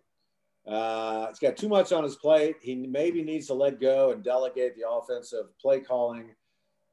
Uh, 0.66 1.28
he's 1.28 1.38
got 1.38 1.56
too 1.56 1.68
much 1.70 1.92
on 1.92 2.04
his 2.04 2.16
plate. 2.16 2.56
He 2.60 2.74
maybe 2.74 3.22
needs 3.22 3.46
to 3.46 3.54
let 3.54 3.80
go 3.80 4.10
and 4.10 4.22
delegate 4.22 4.76
the 4.76 4.86
offensive 4.86 5.58
play 5.58 5.80
calling, 5.80 6.26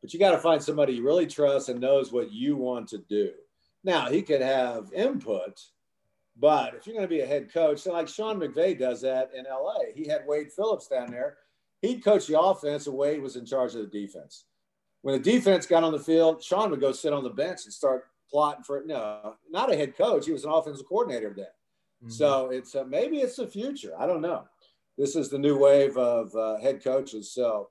but 0.02 0.14
you 0.14 0.20
got 0.20 0.32
to 0.32 0.38
find 0.38 0.64
somebody 0.64 0.94
you 0.94 1.04
really 1.04 1.28
trust 1.28 1.68
and 1.68 1.82
knows 1.82 2.14
what 2.14 2.32
you 2.32 2.56
want 2.56 2.88
to 2.88 3.00
do. 3.00 3.32
Now 3.84 4.10
he 4.10 4.22
could 4.22 4.42
have 4.42 4.94
input, 4.94 5.60
but 6.38 6.74
if 6.76 6.88
you're 6.88 6.96
going 6.96 7.08
to 7.08 7.14
be 7.14 7.22
a 7.22 7.28
head 7.28 7.54
coach, 7.54 7.80
so 7.80 7.94
like 7.94 8.08
Sean 8.08 8.40
McVay 8.40 8.78
does 8.78 9.02
that 9.02 9.32
in 9.36 9.46
LA, 9.46 9.94
he 9.94 10.08
had 10.08 10.26
Wade 10.26 10.52
Phillips 10.52 10.88
down 10.88 11.12
there. 11.12 11.38
He'd 11.82 12.04
coach 12.04 12.28
the 12.28 12.40
offense, 12.40 12.88
and 12.88 12.96
Wade 12.96 13.22
was 13.22 13.36
in 13.36 13.46
charge 13.46 13.76
of 13.76 13.82
the 13.82 14.00
defense. 14.00 14.46
When 15.02 15.20
the 15.20 15.32
defense 15.32 15.66
got 15.66 15.84
on 15.84 15.92
the 15.92 16.00
field, 16.00 16.44
Sean 16.44 16.70
would 16.72 16.82
go 16.82 16.92
sit 16.92 17.14
on 17.14 17.24
the 17.24 17.30
bench 17.30 17.62
and 17.66 17.74
start 17.74 18.06
plotting 18.30 18.64
for 18.64 18.78
it. 18.78 18.88
No, 18.88 19.36
not 19.50 19.72
a 19.72 19.76
head 19.76 19.98
coach. 19.98 20.26
He 20.26 20.32
was 20.32 20.46
an 20.46 20.52
offensive 20.52 20.88
coordinator 20.88 21.34
then. 21.36 21.46
Mm-hmm. 22.04 22.12
So 22.12 22.50
it's 22.50 22.76
uh, 22.76 22.84
maybe 22.84 23.18
it's 23.18 23.36
the 23.36 23.48
future. 23.48 23.94
I 24.00 24.06
don't 24.08 24.22
know. 24.22 24.46
This 24.98 25.16
is 25.16 25.30
the 25.30 25.40
new 25.40 25.58
wave 25.58 25.98
of 25.98 26.34
uh, 26.36 26.58
head 26.58 26.84
coaches. 26.84 27.32
So, 27.32 27.70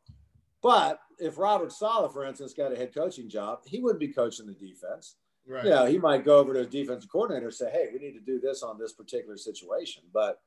but 0.62 1.00
if 1.18 1.38
Robert 1.38 1.72
Saleh, 1.72 2.12
for 2.12 2.24
instance, 2.24 2.52
got 2.52 2.72
a 2.72 2.76
head 2.76 2.94
coaching 2.94 3.28
job, 3.28 3.60
he 3.64 3.80
wouldn't 3.80 4.00
be 4.00 4.08
coaching 4.08 4.46
the 4.46 4.54
defense. 4.54 5.16
Right. 5.46 5.64
You 5.64 5.70
know, 5.70 5.86
he 5.86 5.98
might 5.98 6.24
go 6.24 6.38
over 6.38 6.52
to 6.52 6.60
his 6.60 6.68
defensive 6.68 7.10
coordinator 7.10 7.46
and 7.46 7.54
say, 7.54 7.70
"Hey, 7.70 7.88
we 7.92 7.98
need 7.98 8.12
to 8.12 8.20
do 8.20 8.40
this 8.40 8.62
on 8.62 8.78
this 8.78 8.92
particular 8.92 9.36
situation." 9.36 10.04
But 10.12 10.40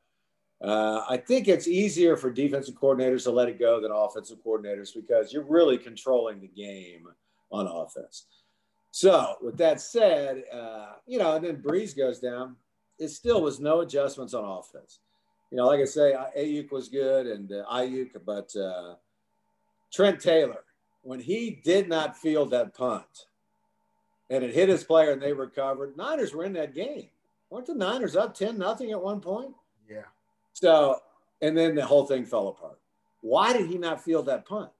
uh, 0.63 1.03
I 1.09 1.17
think 1.17 1.47
it's 1.47 1.67
easier 1.67 2.15
for 2.15 2.31
defensive 2.31 2.75
coordinators 2.75 3.23
to 3.23 3.31
let 3.31 3.49
it 3.49 3.59
go 3.59 3.81
than 3.81 3.91
offensive 3.91 4.37
coordinators 4.45 4.93
because 4.93 5.33
you're 5.33 5.43
really 5.43 5.77
controlling 5.77 6.39
the 6.39 6.47
game 6.47 7.07
on 7.51 7.67
offense. 7.67 8.27
So, 8.91 9.35
with 9.41 9.57
that 9.57 9.81
said, 9.81 10.43
uh, 10.53 10.93
you 11.05 11.17
know, 11.17 11.35
and 11.35 11.43
then 11.43 11.57
Brees 11.57 11.97
goes 11.97 12.19
down 12.19 12.55
it 12.99 13.09
still 13.09 13.41
was 13.41 13.59
no 13.59 13.81
adjustments 13.81 14.33
on 14.33 14.45
offense. 14.45 14.99
You 15.51 15.57
know, 15.57 15.67
like 15.67 15.81
I 15.81 15.85
say, 15.85 16.15
Aiyuk 16.37 16.71
was 16.71 16.89
good 16.89 17.27
and 17.27 17.51
uh, 17.51 17.65
Aiyuk, 17.71 18.11
but 18.25 18.55
uh, 18.55 18.95
Trent 19.91 20.19
Taylor, 20.19 20.63
when 21.01 21.19
he 21.19 21.61
did 21.63 21.89
not 21.89 22.17
field 22.17 22.51
that 22.51 22.73
punt 22.75 23.27
and 24.29 24.43
it 24.43 24.53
hit 24.53 24.69
his 24.69 24.83
player 24.83 25.11
and 25.11 25.21
they 25.21 25.33
recovered, 25.33 25.97
Niners 25.97 26.33
were 26.33 26.43
in 26.43 26.53
that 26.53 26.73
game. 26.73 27.09
Weren't 27.49 27.67
the 27.67 27.75
Niners 27.75 28.15
up 28.15 28.33
10 28.33 28.57
nothing 28.57 28.91
at 28.91 29.01
one 29.01 29.19
point? 29.19 29.53
Yeah. 29.89 30.03
So, 30.53 30.99
and 31.41 31.57
then 31.57 31.75
the 31.75 31.85
whole 31.85 32.05
thing 32.05 32.25
fell 32.25 32.47
apart. 32.47 32.79
Why 33.21 33.53
did 33.53 33.67
he 33.67 33.77
not 33.77 34.03
field 34.03 34.25
that 34.25 34.45
punt? 34.45 34.71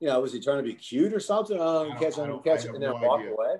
You 0.00 0.08
know, 0.08 0.20
was 0.20 0.32
he 0.32 0.40
trying 0.40 0.58
to 0.58 0.62
be 0.62 0.74
cute 0.74 1.12
or 1.12 1.20
something? 1.20 1.56
Oh, 1.58 1.94
catch 1.98 2.16
him, 2.16 2.38
catch 2.40 2.64
it, 2.64 2.74
and 2.74 2.82
then 2.82 2.90
no 2.90 2.94
walk 2.96 3.20
idea. 3.20 3.32
away. 3.32 3.56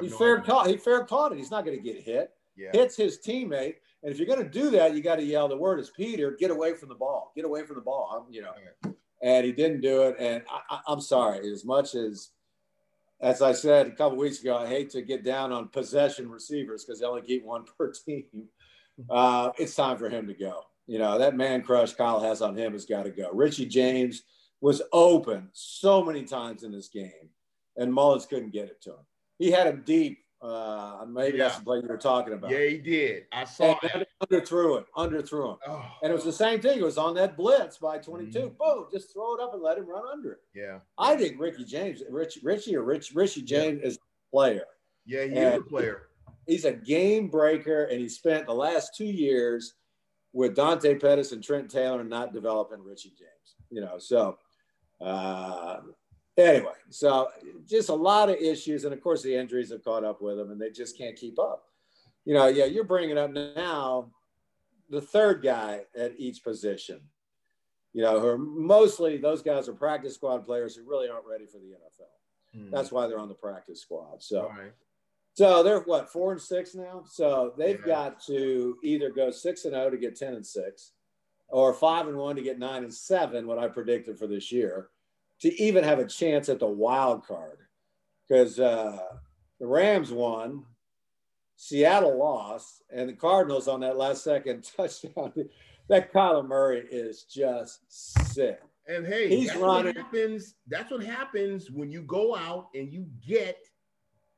he 0.00 0.08
no 0.08 0.18
fair 0.18 0.40
caught. 0.40 0.66
He 0.66 0.76
fair 0.76 1.04
caught 1.04 1.32
it. 1.32 1.38
He's 1.38 1.50
not 1.50 1.64
going 1.64 1.76
to 1.76 1.82
get 1.82 2.02
hit 2.02 2.32
yeah. 2.60 2.70
hits 2.72 2.96
his 2.96 3.18
teammate. 3.18 3.76
And 4.02 4.12
if 4.12 4.18
you're 4.18 4.26
going 4.26 4.42
to 4.42 4.48
do 4.48 4.70
that, 4.70 4.94
you 4.94 5.02
got 5.02 5.16
to 5.16 5.24
yell. 5.24 5.48
The 5.48 5.56
word 5.56 5.80
is 5.80 5.90
Peter. 5.90 6.36
Get 6.38 6.50
away 6.50 6.74
from 6.74 6.88
the 6.88 6.94
ball. 6.94 7.32
Get 7.34 7.44
away 7.44 7.64
from 7.64 7.76
the 7.76 7.82
ball. 7.82 8.24
I'm, 8.26 8.32
you 8.32 8.42
know, 8.42 8.52
and 9.22 9.44
he 9.44 9.52
didn't 9.52 9.80
do 9.80 10.02
it. 10.02 10.16
And 10.18 10.42
I, 10.70 10.80
am 10.88 11.00
sorry. 11.00 11.50
As 11.50 11.64
much 11.64 11.94
as, 11.94 12.30
as 13.20 13.42
I 13.42 13.52
said 13.52 13.86
a 13.86 13.92
couple 13.92 14.18
weeks 14.18 14.40
ago, 14.40 14.56
I 14.56 14.66
hate 14.66 14.90
to 14.90 15.02
get 15.02 15.24
down 15.24 15.52
on 15.52 15.68
possession 15.68 16.30
receivers 16.30 16.84
because 16.84 17.00
they 17.00 17.06
only 17.06 17.22
keep 17.22 17.44
one 17.44 17.64
per 17.78 17.92
team. 18.06 18.24
Uh, 19.08 19.50
it's 19.58 19.74
time 19.74 19.98
for 19.98 20.08
him 20.08 20.26
to 20.26 20.34
go. 20.34 20.62
You 20.86 20.98
know 20.98 21.18
that 21.18 21.36
man 21.36 21.62
crush 21.62 21.94
Kyle 21.94 22.20
has 22.20 22.42
on 22.42 22.56
him 22.56 22.72
has 22.72 22.84
got 22.84 23.04
to 23.04 23.10
go. 23.10 23.30
Richie 23.32 23.66
James 23.66 24.22
was 24.60 24.82
open 24.92 25.48
so 25.52 26.04
many 26.04 26.24
times 26.24 26.64
in 26.64 26.72
this 26.72 26.88
game, 26.88 27.30
and 27.76 27.92
Mullens 27.92 28.26
couldn't 28.26 28.52
get 28.52 28.68
it 28.68 28.82
to 28.82 28.90
him. 28.90 29.06
He 29.38 29.50
had 29.50 29.66
him 29.68 29.82
deep 29.86 30.18
uh, 30.42 31.04
maybe 31.06 31.36
yeah. 31.36 31.44
that's 31.44 31.58
the 31.58 31.64
play 31.64 31.78
you 31.78 31.88
were 31.88 31.98
talking 31.98 32.32
about. 32.32 32.50
Yeah, 32.50 32.66
he 32.66 32.78
did. 32.78 33.24
I 33.32 33.44
saw 33.44 33.76
and 33.94 34.06
Underthrew 34.22 34.78
it. 34.78 34.86
Underthrew 34.96 35.52
him. 35.52 35.58
Oh. 35.66 35.84
And 36.02 36.10
it 36.10 36.14
was 36.14 36.24
the 36.24 36.32
same 36.32 36.60
thing. 36.60 36.78
It 36.78 36.84
was 36.84 36.98
on 36.98 37.14
that 37.14 37.36
blitz 37.36 37.78
by 37.78 37.98
22. 37.98 38.38
Mm-hmm. 38.38 38.48
Boom, 38.58 38.86
just 38.92 39.12
throw 39.12 39.34
it 39.34 39.40
up 39.40 39.52
and 39.52 39.62
let 39.62 39.78
him 39.78 39.88
run 39.88 40.04
under 40.10 40.32
it. 40.32 40.40
Yeah. 40.54 40.78
I 40.98 41.16
think 41.16 41.38
Ricky 41.38 41.64
James, 41.64 42.02
Rich, 42.08 42.38
Richie 42.42 42.76
or 42.76 42.82
Rich, 42.82 43.12
Richie 43.14 43.42
James 43.42 43.80
yeah. 43.82 43.88
is 43.88 43.96
a 43.96 44.30
player. 44.30 44.64
Yeah, 45.04 45.24
he 45.24 45.36
and 45.36 45.54
is 45.54 45.60
a 45.60 45.62
player. 45.62 46.02
He's 46.46 46.64
a 46.64 46.72
game 46.72 47.28
breaker, 47.28 47.84
and 47.84 48.00
he 48.00 48.08
spent 48.08 48.46
the 48.46 48.54
last 48.54 48.96
two 48.96 49.04
years 49.04 49.74
with 50.32 50.54
Dante 50.54 50.98
Pettis 50.98 51.32
and 51.32 51.42
Trent 51.42 51.70
Taylor 51.70 52.00
and 52.00 52.10
not 52.10 52.32
developing 52.32 52.82
Richie 52.82 53.10
James. 53.10 53.56
You 53.70 53.82
know, 53.82 53.98
so 53.98 54.36
uh, 55.00 55.80
Anyway, 56.40 56.72
so 56.90 57.28
just 57.66 57.88
a 57.88 57.94
lot 57.94 58.28
of 58.28 58.36
issues. 58.36 58.84
And 58.84 58.92
of 58.92 59.00
course, 59.00 59.22
the 59.22 59.34
injuries 59.34 59.70
have 59.70 59.84
caught 59.84 60.04
up 60.04 60.20
with 60.20 60.36
them 60.36 60.50
and 60.50 60.60
they 60.60 60.70
just 60.70 60.96
can't 60.96 61.16
keep 61.16 61.38
up. 61.38 61.64
You 62.24 62.34
know, 62.34 62.48
yeah, 62.48 62.66
you're 62.66 62.84
bringing 62.84 63.18
up 63.18 63.30
now 63.32 64.10
the 64.88 65.00
third 65.00 65.42
guy 65.42 65.82
at 65.96 66.12
each 66.18 66.42
position, 66.44 67.00
you 67.92 68.02
know, 68.02 68.20
who 68.20 68.26
are 68.26 68.38
mostly 68.38 69.16
those 69.16 69.42
guys 69.42 69.68
are 69.68 69.72
practice 69.72 70.14
squad 70.14 70.44
players 70.44 70.76
who 70.76 70.88
really 70.88 71.08
aren't 71.08 71.26
ready 71.26 71.46
for 71.46 71.58
the 71.58 71.68
NFL. 71.68 72.60
Mm. 72.60 72.70
That's 72.70 72.92
why 72.92 73.06
they're 73.06 73.18
on 73.18 73.28
the 73.28 73.34
practice 73.34 73.80
squad. 73.80 74.22
So, 74.22 74.48
right. 74.48 74.72
so 75.34 75.62
they're 75.62 75.80
what, 75.80 76.12
four 76.12 76.32
and 76.32 76.40
six 76.40 76.74
now? 76.74 77.04
So 77.06 77.54
they've 77.56 77.80
yeah. 77.80 77.94
got 77.94 78.24
to 78.26 78.76
either 78.82 79.10
go 79.10 79.30
six 79.30 79.64
and 79.64 79.74
0 79.74 79.90
to 79.90 79.96
get 79.96 80.16
10 80.16 80.34
and 80.34 80.46
six 80.46 80.92
or 81.48 81.74
five 81.74 82.06
and 82.06 82.16
one 82.16 82.36
to 82.36 82.42
get 82.42 82.58
nine 82.58 82.84
and 82.84 82.94
seven, 82.94 83.46
what 83.46 83.58
I 83.58 83.66
predicted 83.66 84.18
for 84.18 84.26
this 84.26 84.52
year 84.52 84.90
to 85.40 85.62
even 85.62 85.84
have 85.84 85.98
a 85.98 86.06
chance 86.06 86.48
at 86.48 86.58
the 86.58 86.66
wild 86.66 87.26
card 87.26 87.58
because 88.28 88.60
uh, 88.60 88.98
the 89.58 89.66
Rams 89.66 90.12
won, 90.12 90.64
Seattle 91.56 92.18
lost, 92.18 92.82
and 92.90 93.08
the 93.08 93.14
Cardinals 93.14 93.68
on 93.68 93.80
that 93.80 93.96
last 93.96 94.24
second 94.24 94.68
touchdown. 94.76 95.32
that 95.88 96.12
Kyler 96.12 96.46
Murray 96.46 96.86
is 96.90 97.24
just 97.24 97.80
sick. 98.32 98.60
And 98.86 99.06
hey, 99.06 99.28
he's 99.28 99.48
that's 99.48 99.58
running. 99.58 99.94
What 99.94 99.96
happens, 99.96 100.54
that's 100.68 100.90
what 100.90 101.02
happens 101.02 101.70
when 101.70 101.90
you 101.90 102.02
go 102.02 102.34
out 102.36 102.68
and 102.74 102.92
you 102.92 103.06
get 103.26 103.58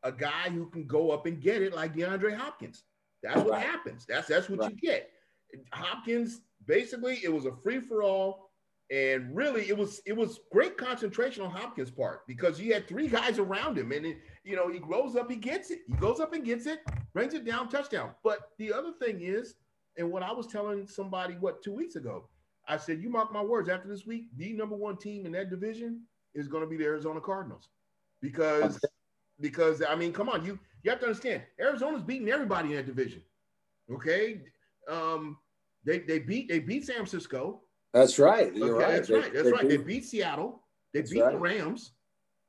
a 0.02 0.12
guy 0.12 0.50
who 0.50 0.68
can 0.70 0.86
go 0.86 1.10
up 1.10 1.26
and 1.26 1.40
get 1.40 1.62
it 1.62 1.74
like 1.74 1.94
DeAndre 1.94 2.36
Hopkins. 2.36 2.84
That's 3.22 3.36
what 3.36 3.50
right. 3.50 3.62
happens. 3.62 4.04
That's 4.06 4.26
that's 4.26 4.48
what 4.48 4.58
right. 4.58 4.70
you 4.70 4.76
get. 4.76 5.10
Hopkins 5.72 6.40
basically 6.66 7.20
it 7.22 7.32
was 7.32 7.46
a 7.46 7.52
free 7.62 7.80
for 7.80 8.02
all 8.02 8.51
and 8.92 9.34
really 9.34 9.68
it 9.68 9.76
was 9.76 10.02
it 10.04 10.14
was 10.14 10.40
great 10.52 10.76
concentration 10.76 11.42
on 11.42 11.50
Hopkins' 11.50 11.90
part 11.90 12.26
because 12.26 12.58
he 12.58 12.68
had 12.68 12.86
three 12.86 13.08
guys 13.08 13.38
around 13.38 13.78
him, 13.78 13.90
and 13.90 14.04
it, 14.04 14.18
you 14.44 14.54
know 14.54 14.68
he 14.68 14.78
grows 14.78 15.16
up, 15.16 15.30
he 15.30 15.36
gets 15.36 15.70
it, 15.70 15.80
he 15.88 15.94
goes 15.94 16.20
up 16.20 16.34
and 16.34 16.44
gets 16.44 16.66
it, 16.66 16.80
brings 17.14 17.32
it 17.32 17.46
down, 17.46 17.70
touchdown. 17.70 18.10
But 18.22 18.50
the 18.58 18.70
other 18.70 18.92
thing 19.00 19.22
is, 19.22 19.54
and 19.96 20.12
what 20.12 20.22
I 20.22 20.30
was 20.30 20.46
telling 20.46 20.86
somebody 20.86 21.34
what 21.34 21.62
two 21.62 21.72
weeks 21.72 21.96
ago, 21.96 22.28
I 22.68 22.76
said, 22.76 23.02
you 23.02 23.08
mark 23.08 23.32
my 23.32 23.42
words, 23.42 23.70
after 23.70 23.88
this 23.88 24.06
week, 24.06 24.26
the 24.36 24.52
number 24.52 24.76
one 24.76 24.98
team 24.98 25.24
in 25.24 25.32
that 25.32 25.48
division 25.48 26.02
is 26.34 26.46
going 26.46 26.62
to 26.62 26.68
be 26.68 26.76
the 26.76 26.84
Arizona 26.84 27.20
Cardinals, 27.20 27.70
because 28.20 28.78
because 29.40 29.82
I 29.82 29.94
mean, 29.94 30.12
come 30.12 30.28
on, 30.28 30.44
you 30.44 30.58
you 30.82 30.90
have 30.90 31.00
to 31.00 31.06
understand, 31.06 31.42
Arizona's 31.58 32.02
beating 32.02 32.28
everybody 32.28 32.70
in 32.70 32.76
that 32.76 32.86
division. 32.86 33.22
Okay, 33.90 34.42
um, 34.86 35.38
they 35.82 36.00
they 36.00 36.18
beat 36.18 36.50
they 36.50 36.58
beat 36.58 36.84
San 36.84 36.96
Francisco. 36.96 37.62
That's 37.92 38.18
right. 38.18 38.54
You're 38.54 38.76
okay, 38.76 38.84
right. 38.84 38.92
That's 38.96 39.08
they, 39.08 39.14
right. 39.14 39.32
That's 39.32 39.44
they 39.44 39.52
right. 39.52 39.68
Beat, 39.68 39.68
they 39.68 39.76
beat 39.76 40.04
Seattle. 40.04 40.62
They 40.94 41.02
beat 41.02 41.20
right. 41.20 41.32
the 41.32 41.38
Rams. 41.38 41.92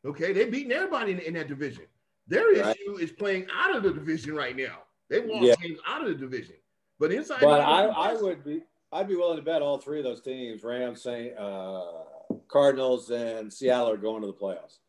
Okay, 0.06 0.34
they 0.34 0.46
beating 0.46 0.72
everybody 0.72 1.14
in, 1.14 1.20
in 1.20 1.34
that 1.36 1.48
division. 1.48 1.86
Their 2.28 2.48
right. 2.48 2.76
issue 2.76 2.98
is 2.98 3.12
playing 3.12 3.48
out 3.54 3.76
of 3.76 3.84
the 3.84 3.92
division 3.92 4.36
right 4.36 4.56
now. 4.56 4.80
They 5.10 5.20
want 5.20 5.44
yeah. 5.44 5.56
games 5.62 5.80
out 5.86 6.02
of 6.02 6.08
the 6.08 6.16
division, 6.16 6.56
but 7.00 7.12
inside. 7.12 7.42
But 7.42 7.62
I, 7.62 7.86
I 7.86 8.14
would 8.14 8.44
be, 8.44 8.64
I'd 8.92 9.08
be 9.08 9.16
willing 9.16 9.38
to 9.38 9.44
bet 9.44 9.62
all 9.62 9.78
three 9.78 10.00
of 10.00 10.06
those 10.06 10.22
teams, 10.22 10.64
Rams, 10.64 11.04
Saint, 11.04 11.38
uh, 11.38 11.84
Cardinals, 12.48 13.10
and 13.10 13.52
Seattle, 13.52 13.92
are 13.92 13.98
going 13.98 14.22
to 14.22 14.28
the 14.28 14.34
playoffs. 14.34 14.80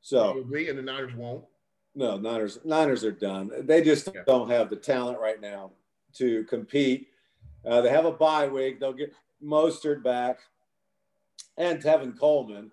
So 0.00 0.38
agree, 0.38 0.68
and 0.68 0.78
the 0.78 0.82
Niners 0.82 1.14
won't. 1.14 1.44
No, 1.94 2.16
Niners, 2.16 2.60
Niners 2.64 3.04
are 3.04 3.12
done. 3.12 3.50
They 3.62 3.82
just 3.82 4.10
yeah. 4.14 4.22
don't 4.26 4.50
have 4.50 4.70
the 4.70 4.76
talent 4.76 5.18
right 5.18 5.40
now 5.40 5.72
to 6.14 6.44
compete. 6.44 7.08
Uh, 7.66 7.80
they 7.80 7.90
have 7.90 8.04
a 8.04 8.12
bye 8.12 8.46
week. 8.46 8.78
They'll 8.78 8.92
get 8.92 9.12
Mostert 9.42 10.02
back 10.02 10.40
and 11.56 11.82
Tevin 11.82 12.18
Coleman 12.18 12.70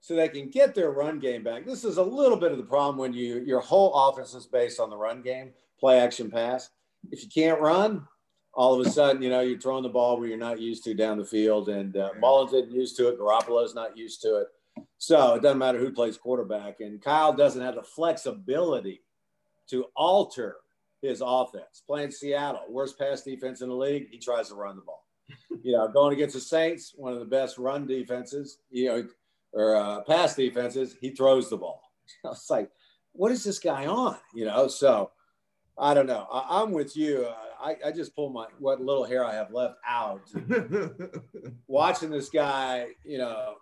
so 0.00 0.14
they 0.14 0.28
can 0.28 0.48
get 0.48 0.74
their 0.74 0.90
run 0.90 1.18
game 1.18 1.42
back. 1.42 1.66
This 1.66 1.84
is 1.84 1.98
a 1.98 2.02
little 2.02 2.38
bit 2.38 2.52
of 2.52 2.58
the 2.58 2.64
problem 2.64 2.96
when 2.96 3.12
you 3.12 3.40
your 3.40 3.60
whole 3.60 3.92
offense 4.08 4.34
is 4.34 4.46
based 4.46 4.80
on 4.80 4.90
the 4.90 4.96
run 4.96 5.22
game, 5.22 5.50
play 5.78 5.98
action 6.00 6.30
pass. 6.30 6.70
If 7.10 7.22
you 7.22 7.28
can't 7.28 7.60
run, 7.60 8.06
all 8.54 8.78
of 8.78 8.86
a 8.86 8.90
sudden, 8.90 9.22
you 9.22 9.30
know, 9.30 9.40
you're 9.40 9.58
throwing 9.58 9.82
the 9.82 9.88
ball 9.88 10.18
where 10.18 10.28
you're 10.28 10.38
not 10.38 10.60
used 10.60 10.84
to 10.84 10.94
down 10.94 11.18
the 11.18 11.24
field. 11.24 11.68
And 11.68 11.96
uh, 11.96 12.10
Mullens 12.20 12.52
isn't 12.52 12.72
used 12.72 12.96
to 12.96 13.08
it. 13.08 13.18
Garoppolo's 13.18 13.74
not 13.74 13.96
used 13.96 14.20
to 14.22 14.36
it. 14.36 14.48
So 14.98 15.34
it 15.34 15.42
doesn't 15.42 15.58
matter 15.58 15.78
who 15.78 15.92
plays 15.92 16.16
quarterback. 16.16 16.80
And 16.80 17.00
Kyle 17.00 17.32
doesn't 17.32 17.62
have 17.62 17.76
the 17.76 17.82
flexibility 17.82 19.02
to 19.70 19.86
alter 19.94 20.56
his 21.02 21.22
offense. 21.24 21.82
Playing 21.86 22.10
Seattle, 22.10 22.64
worst 22.68 22.98
pass 22.98 23.22
defense 23.22 23.60
in 23.60 23.68
the 23.68 23.74
league, 23.74 24.08
he 24.10 24.18
tries 24.18 24.48
to 24.48 24.54
run 24.54 24.76
the 24.76 24.82
ball 24.82 25.04
you 25.62 25.72
know, 25.72 25.88
going 25.88 26.14
against 26.14 26.34
the 26.34 26.40
Saints, 26.40 26.92
one 26.96 27.12
of 27.12 27.18
the 27.18 27.24
best 27.24 27.58
run 27.58 27.86
defenses, 27.86 28.58
you 28.70 28.88
know, 28.88 29.08
or 29.52 29.76
uh, 29.76 30.00
pass 30.02 30.34
defenses, 30.34 30.96
he 31.00 31.10
throws 31.10 31.50
the 31.50 31.56
ball. 31.56 31.82
I 32.24 32.28
was 32.28 32.46
like, 32.50 32.70
what 33.12 33.32
is 33.32 33.44
this 33.44 33.58
guy 33.58 33.86
on? 33.86 34.16
You 34.34 34.46
know, 34.46 34.68
so 34.68 35.10
I 35.78 35.94
don't 35.94 36.06
know. 36.06 36.26
I, 36.30 36.62
am 36.62 36.72
with 36.72 36.96
you. 36.96 37.28
I, 37.60 37.76
I 37.86 37.92
just 37.92 38.14
pull 38.14 38.30
my 38.30 38.46
what 38.58 38.80
little 38.80 39.04
hair 39.04 39.24
I 39.24 39.34
have 39.34 39.52
left 39.52 39.76
out. 39.86 40.22
Watching 41.66 42.10
this 42.10 42.28
guy, 42.28 42.88
you 43.04 43.18
know, 43.18 43.54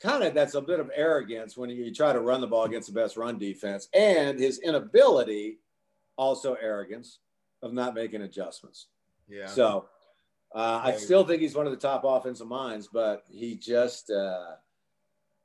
kind 0.00 0.24
of 0.24 0.34
that's 0.34 0.54
a 0.54 0.60
bit 0.60 0.80
of 0.80 0.90
arrogance 0.94 1.56
when 1.56 1.70
you 1.70 1.92
try 1.94 2.12
to 2.12 2.20
run 2.20 2.40
the 2.40 2.46
ball 2.46 2.64
against 2.64 2.88
the 2.88 3.00
best 3.00 3.16
run 3.16 3.38
defense, 3.38 3.88
and 3.94 4.38
his 4.38 4.60
inability, 4.60 5.58
also 6.16 6.54
arrogance 6.54 7.18
of 7.62 7.72
not 7.72 7.94
making 7.94 8.22
adjustments. 8.22 8.88
Yeah. 9.28 9.46
So 9.46 9.86
uh, 10.54 10.80
I 10.82 10.96
still 10.96 11.24
think 11.24 11.42
he's 11.42 11.54
one 11.54 11.66
of 11.66 11.72
the 11.72 11.78
top 11.78 12.02
offensive 12.04 12.48
minds, 12.48 12.88
but 12.92 13.24
he 13.30 13.56
just, 13.56 14.10
uh, 14.10 14.52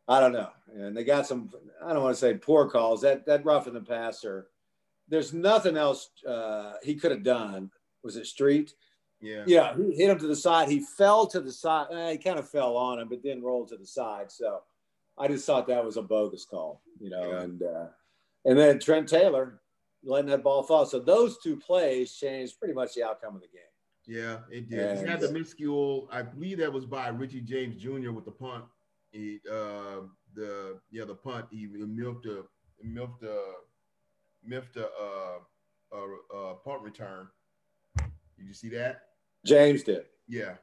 I 0.08 0.20
don't 0.20 0.34
know. 0.34 0.50
And 0.74 0.98
they 0.98 1.04
got 1.04 1.28
some, 1.28 1.52
I 1.84 1.94
don't 1.94 2.02
want 2.02 2.16
to 2.16 2.20
say 2.20 2.34
poor 2.36 2.68
calls. 2.70 3.02
That 3.02 3.26
that 3.28 3.46
rough 3.46 3.68
in 3.68 3.74
the 3.74 3.82
passer. 3.82 4.48
There's 5.08 5.34
nothing 5.34 5.78
else 5.78 6.10
uh, 6.28 6.74
he 6.82 6.96
could 6.96 7.12
have 7.12 7.24
done. 7.24 7.70
Was 8.04 8.16
it 8.16 8.26
Street? 8.26 8.74
Yeah. 9.22 9.44
Yeah. 9.46 9.76
He 9.76 9.96
hit 9.96 10.10
him 10.10 10.18
to 10.20 10.28
the 10.28 10.36
side. 10.36 10.70
He 10.70 10.80
fell 10.80 11.28
to 11.28 11.40
the 11.40 11.52
side. 11.52 11.88
Eh, 11.92 12.12
he 12.14 12.18
kind 12.18 12.40
of 12.40 12.50
fell 12.50 12.76
on 12.76 13.00
him, 13.00 13.08
but 13.08 13.22
then 13.24 13.44
rolled 13.44 13.70
to 13.70 13.78
the 13.78 13.86
side. 13.86 14.32
So 14.32 14.62
I 15.18 15.28
just 15.28 15.46
thought 15.46 15.68
that 15.68 15.86
was 15.86 15.98
a 15.98 16.02
bogus 16.02 16.46
call, 16.46 16.82
you 17.00 17.12
know. 17.12 17.30
Yeah. 17.30 17.42
And 17.42 17.64
uh, 17.64 17.86
and 18.46 18.58
then 18.58 18.80
Trent 18.80 19.08
Taylor 19.08 19.62
letting 20.04 20.30
that 20.32 20.44
ball 20.44 20.64
fall. 20.64 20.86
So 20.86 21.00
those 21.00 21.38
two 21.38 21.58
plays 21.58 22.14
changed 22.14 22.60
pretty 22.60 22.74
much 22.74 22.96
the 22.96 23.04
outcome 23.04 23.36
of 23.36 23.42
the 23.42 23.48
game. 23.48 23.62
Yeah, 24.08 24.38
it 24.52 24.70
did. 24.70 24.80
And, 24.80 25.00
he 25.00 25.06
had 25.06 25.20
the 25.20 25.32
miscule. 25.32 26.08
I 26.12 26.22
believe 26.22 26.60
that 26.60 26.72
was 26.72 26.86
by 26.86 27.08
Richie 27.10 27.42
James 27.42 27.76
Jr. 27.76 28.12
with 28.12 28.26
the 28.26 28.32
punt. 28.32 28.66
He, 29.12 29.40
uh, 29.52 30.02
the 30.36 30.80
yeah, 30.92 31.06
the 31.06 31.16
punt. 31.16 31.46
He 31.50 31.68
milked 31.68 32.26
a 32.26 32.44
milked 32.84 33.24
a 33.24 33.42
milked 34.44 34.78
a, 34.78 34.86
uh, 34.86 35.98
a, 35.98 36.38
a 36.38 36.56
punt 36.56 36.82
return. 36.82 37.28
Did 37.98 38.48
you 38.48 38.54
see 38.54 38.70
that? 38.70 39.02
James 39.46 39.84
did. 39.84 40.06
Yeah. 40.28 40.56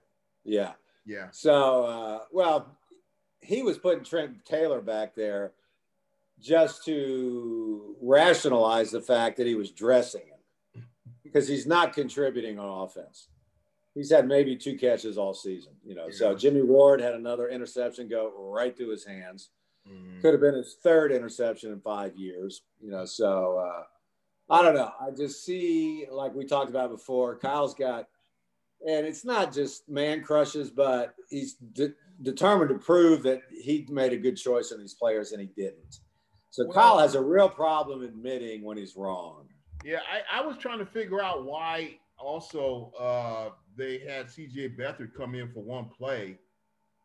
Yeah. 0.44 0.72
Yeah. 1.04 1.28
So, 1.32 1.84
uh, 1.84 2.18
well, 2.30 2.76
he 3.40 3.62
was 3.62 3.78
putting 3.78 4.04
Trent 4.04 4.44
Taylor 4.44 4.80
back 4.80 5.14
there 5.14 5.52
just 6.40 6.84
to 6.84 7.96
rationalize 8.00 8.90
the 8.90 9.00
fact 9.00 9.36
that 9.36 9.46
he 9.46 9.54
was 9.54 9.70
dressing 9.70 10.22
him 10.22 10.84
because 11.22 11.48
he's 11.48 11.66
not 11.66 11.92
contributing 11.92 12.58
on 12.58 12.84
offense. 12.84 13.28
He's 13.94 14.10
had 14.10 14.26
maybe 14.26 14.56
two 14.56 14.76
catches 14.78 15.18
all 15.18 15.34
season, 15.34 15.72
you 15.84 15.94
know. 15.94 16.06
Yeah. 16.06 16.16
So 16.16 16.34
Jimmy 16.34 16.62
Ward 16.62 17.00
had 17.00 17.14
another 17.14 17.48
interception 17.48 18.08
go 18.08 18.32
right 18.36 18.76
through 18.76 18.90
his 18.90 19.04
hands. 19.04 19.50
Mm-hmm. 19.88 20.20
Could 20.20 20.32
have 20.32 20.40
been 20.40 20.54
his 20.54 20.76
third 20.82 21.12
interception 21.12 21.72
in 21.72 21.80
five 21.80 22.16
years, 22.16 22.62
you 22.80 22.90
know. 22.90 23.04
So 23.04 23.58
uh, 23.58 23.82
I 24.52 24.62
don't 24.62 24.74
know. 24.74 24.92
I 25.00 25.10
just 25.10 25.44
see, 25.44 26.06
like 26.10 26.34
we 26.34 26.44
talked 26.44 26.70
about 26.70 26.90
before, 26.90 27.36
Kyle's 27.36 27.74
got, 27.74 28.06
and 28.86 29.06
it's 29.06 29.24
not 29.24 29.52
just 29.52 29.88
man 29.88 30.22
crushes, 30.22 30.70
but 30.70 31.14
he's 31.28 31.54
de- 31.54 31.94
determined 32.22 32.70
to 32.70 32.78
prove 32.78 33.22
that 33.24 33.42
he 33.50 33.86
made 33.90 34.12
a 34.12 34.16
good 34.16 34.36
choice 34.36 34.72
in 34.72 34.80
these 34.80 34.94
players 34.94 35.32
and 35.32 35.40
he 35.40 35.48
didn't. 35.56 36.00
So 36.50 36.66
well, 36.66 36.74
Kyle 36.74 36.98
has 36.98 37.14
a 37.14 37.22
real 37.22 37.48
problem 37.48 38.02
admitting 38.02 38.62
when 38.62 38.76
he's 38.76 38.96
wrong. 38.96 39.48
Yeah, 39.84 40.00
I, 40.10 40.40
I 40.40 40.46
was 40.46 40.56
trying 40.58 40.78
to 40.78 40.86
figure 40.86 41.22
out 41.22 41.44
why 41.44 41.96
also 42.22 42.92
uh, 42.98 43.50
they 43.76 43.98
had 43.98 44.26
CJ 44.26 44.78
Beathard 44.78 45.14
come 45.14 45.34
in 45.34 45.52
for 45.52 45.60
one 45.60 45.86
play. 45.86 46.38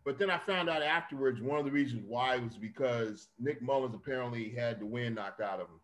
But 0.06 0.18
then 0.18 0.30
I 0.30 0.38
found 0.38 0.70
out 0.70 0.82
afterwards 0.82 1.42
one 1.42 1.60
of 1.60 1.66
the 1.66 1.72
reasons 1.72 2.04
why 2.08 2.38
was 2.38 2.58
because 2.58 3.28
Nick 3.40 3.62
Mullens 3.62 3.94
apparently 3.94 4.50
had 4.50 4.80
the 4.80 4.86
wind 4.86 5.16
knocked 5.16 5.42
out 5.42 5.60
of 5.60 5.68
him. 5.68 5.82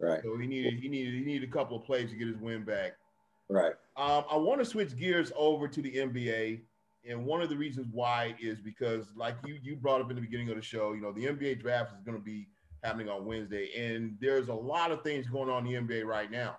Right. 0.00 0.20
So 0.24 0.36
he 0.38 0.46
needed 0.46 0.74
he 0.80 0.88
needed 0.88 1.14
he 1.14 1.20
needed 1.20 1.48
a 1.48 1.52
couple 1.52 1.76
of 1.76 1.84
plays 1.84 2.10
to 2.10 2.16
get 2.16 2.26
his 2.26 2.38
win 2.38 2.64
back. 2.64 2.92
Right. 3.48 3.74
Um, 3.96 4.24
I 4.30 4.36
want 4.36 4.60
to 4.60 4.64
switch 4.64 4.96
gears 4.96 5.30
over 5.36 5.68
to 5.68 5.82
the 5.82 5.92
NBA, 5.92 6.60
and 7.08 7.26
one 7.26 7.42
of 7.42 7.48
the 7.48 7.56
reasons 7.56 7.88
why 7.92 8.34
is 8.40 8.60
because, 8.60 9.12
like 9.14 9.36
you 9.44 9.58
you 9.62 9.76
brought 9.76 10.00
up 10.00 10.08
in 10.10 10.16
the 10.16 10.22
beginning 10.22 10.48
of 10.48 10.56
the 10.56 10.62
show, 10.62 10.92
you 10.92 11.00
know, 11.00 11.12
the 11.12 11.26
NBA 11.26 11.60
draft 11.60 11.92
is 11.92 12.00
going 12.02 12.16
to 12.16 12.24
be 12.24 12.48
happening 12.82 13.08
on 13.08 13.26
Wednesday, 13.26 13.70
and 13.76 14.16
there's 14.20 14.48
a 14.48 14.54
lot 14.54 14.90
of 14.90 15.02
things 15.02 15.28
going 15.28 15.50
on 15.50 15.66
in 15.66 15.86
the 15.86 15.94
NBA 15.94 16.04
right 16.04 16.30
now. 16.30 16.56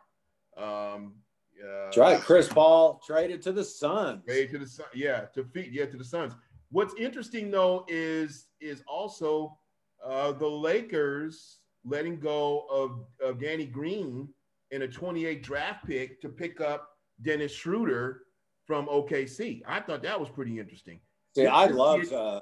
Um, 0.57 1.15
uh, 1.63 1.86
That's 1.86 1.97
right. 1.97 2.21
Chris 2.21 2.47
Paul 2.47 3.02
traded 3.06 3.41
to 3.43 3.52
the 3.52 3.63
Suns. 3.63 4.24
Traded 4.26 4.52
to 4.52 4.60
the 4.60 4.67
Sun. 4.67 4.88
Yeah, 4.93 5.21
to 5.34 5.43
feet. 5.43 5.71
Yeah, 5.71 5.86
to 5.86 5.97
the 5.97 6.04
Suns. 6.04 6.34
What's 6.69 6.93
interesting 6.95 7.52
though 7.52 7.86
is 7.88 8.47
is 8.60 8.84
also 8.88 9.58
uh, 10.06 10.32
the 10.32 10.47
Lakers 10.47 11.60
letting 11.84 12.19
go 12.19 12.65
of, 12.69 13.06
of 13.21 13.39
Danny 13.39 13.65
Green 13.65 14.28
in 14.71 14.84
a 14.84 14.88
28 14.88 15.43
draft 15.43 15.86
pick 15.86 16.21
to 16.21 16.30
pick 16.30 16.62
up 16.62 16.89
Dennis 17.21 17.52
Schroeder 17.52 18.21
from 18.65 18.88
OKC. 18.88 19.62
I 19.67 19.80
thought 19.82 20.02
that 20.04 20.19
was 20.19 20.30
pretty 20.30 20.60
interesting. 20.60 21.00
See, 21.36 21.45
I 21.45 21.65
love 21.65 22.12
uh, 22.12 22.41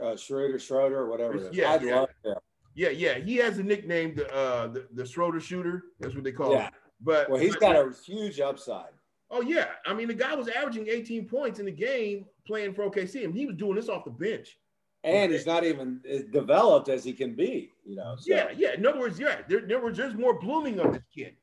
uh, 0.00 0.16
Schroeder, 0.16 0.58
Schroeder, 0.58 1.08
whatever. 1.08 1.50
Yeah, 1.52 1.78
yeah. 1.82 2.00
love 2.00 2.08
him. 2.24 2.34
Yeah, 2.74 2.90
yeah. 2.90 3.18
He 3.18 3.36
has 3.36 3.58
a 3.58 3.62
nickname, 3.62 4.14
the 4.14 4.32
uh, 4.32 4.68
the, 4.68 4.86
the 4.94 5.04
Schroeder 5.04 5.40
Shooter. 5.40 5.84
That's 6.00 6.14
what 6.14 6.24
they 6.24 6.32
call 6.32 6.52
yeah. 6.52 6.64
him. 6.66 6.72
But 7.00 7.30
well, 7.30 7.40
he's 7.40 7.56
got 7.56 7.76
a 7.76 7.92
huge 8.04 8.40
upside. 8.40 8.90
Oh 9.30 9.40
yeah, 9.40 9.68
I 9.86 9.94
mean 9.94 10.08
the 10.08 10.14
guy 10.14 10.34
was 10.34 10.48
averaging 10.48 10.88
18 10.88 11.26
points 11.26 11.58
in 11.58 11.66
the 11.66 11.72
game 11.72 12.24
playing 12.46 12.74
for 12.74 12.88
OKC, 12.90 13.24
and 13.24 13.34
he 13.34 13.46
was 13.46 13.56
doing 13.56 13.74
this 13.74 13.88
off 13.88 14.04
the 14.04 14.10
bench. 14.10 14.58
And 15.04 15.30
he's 15.30 15.46
not 15.46 15.64
even 15.64 16.00
as 16.08 16.24
developed 16.24 16.88
as 16.88 17.04
he 17.04 17.12
can 17.12 17.34
be, 17.34 17.70
you 17.84 17.94
know. 17.94 18.16
So. 18.18 18.34
Yeah, 18.34 18.48
yeah. 18.56 18.74
In 18.74 18.84
other 18.84 18.98
words, 18.98 19.18
yeah, 19.18 19.42
there, 19.48 19.60
there 19.60 19.80
was 19.80 19.96
there's 19.96 20.14
more 20.14 20.38
blooming 20.40 20.80
of 20.80 20.92
this 20.92 21.02
kid. 21.14 21.36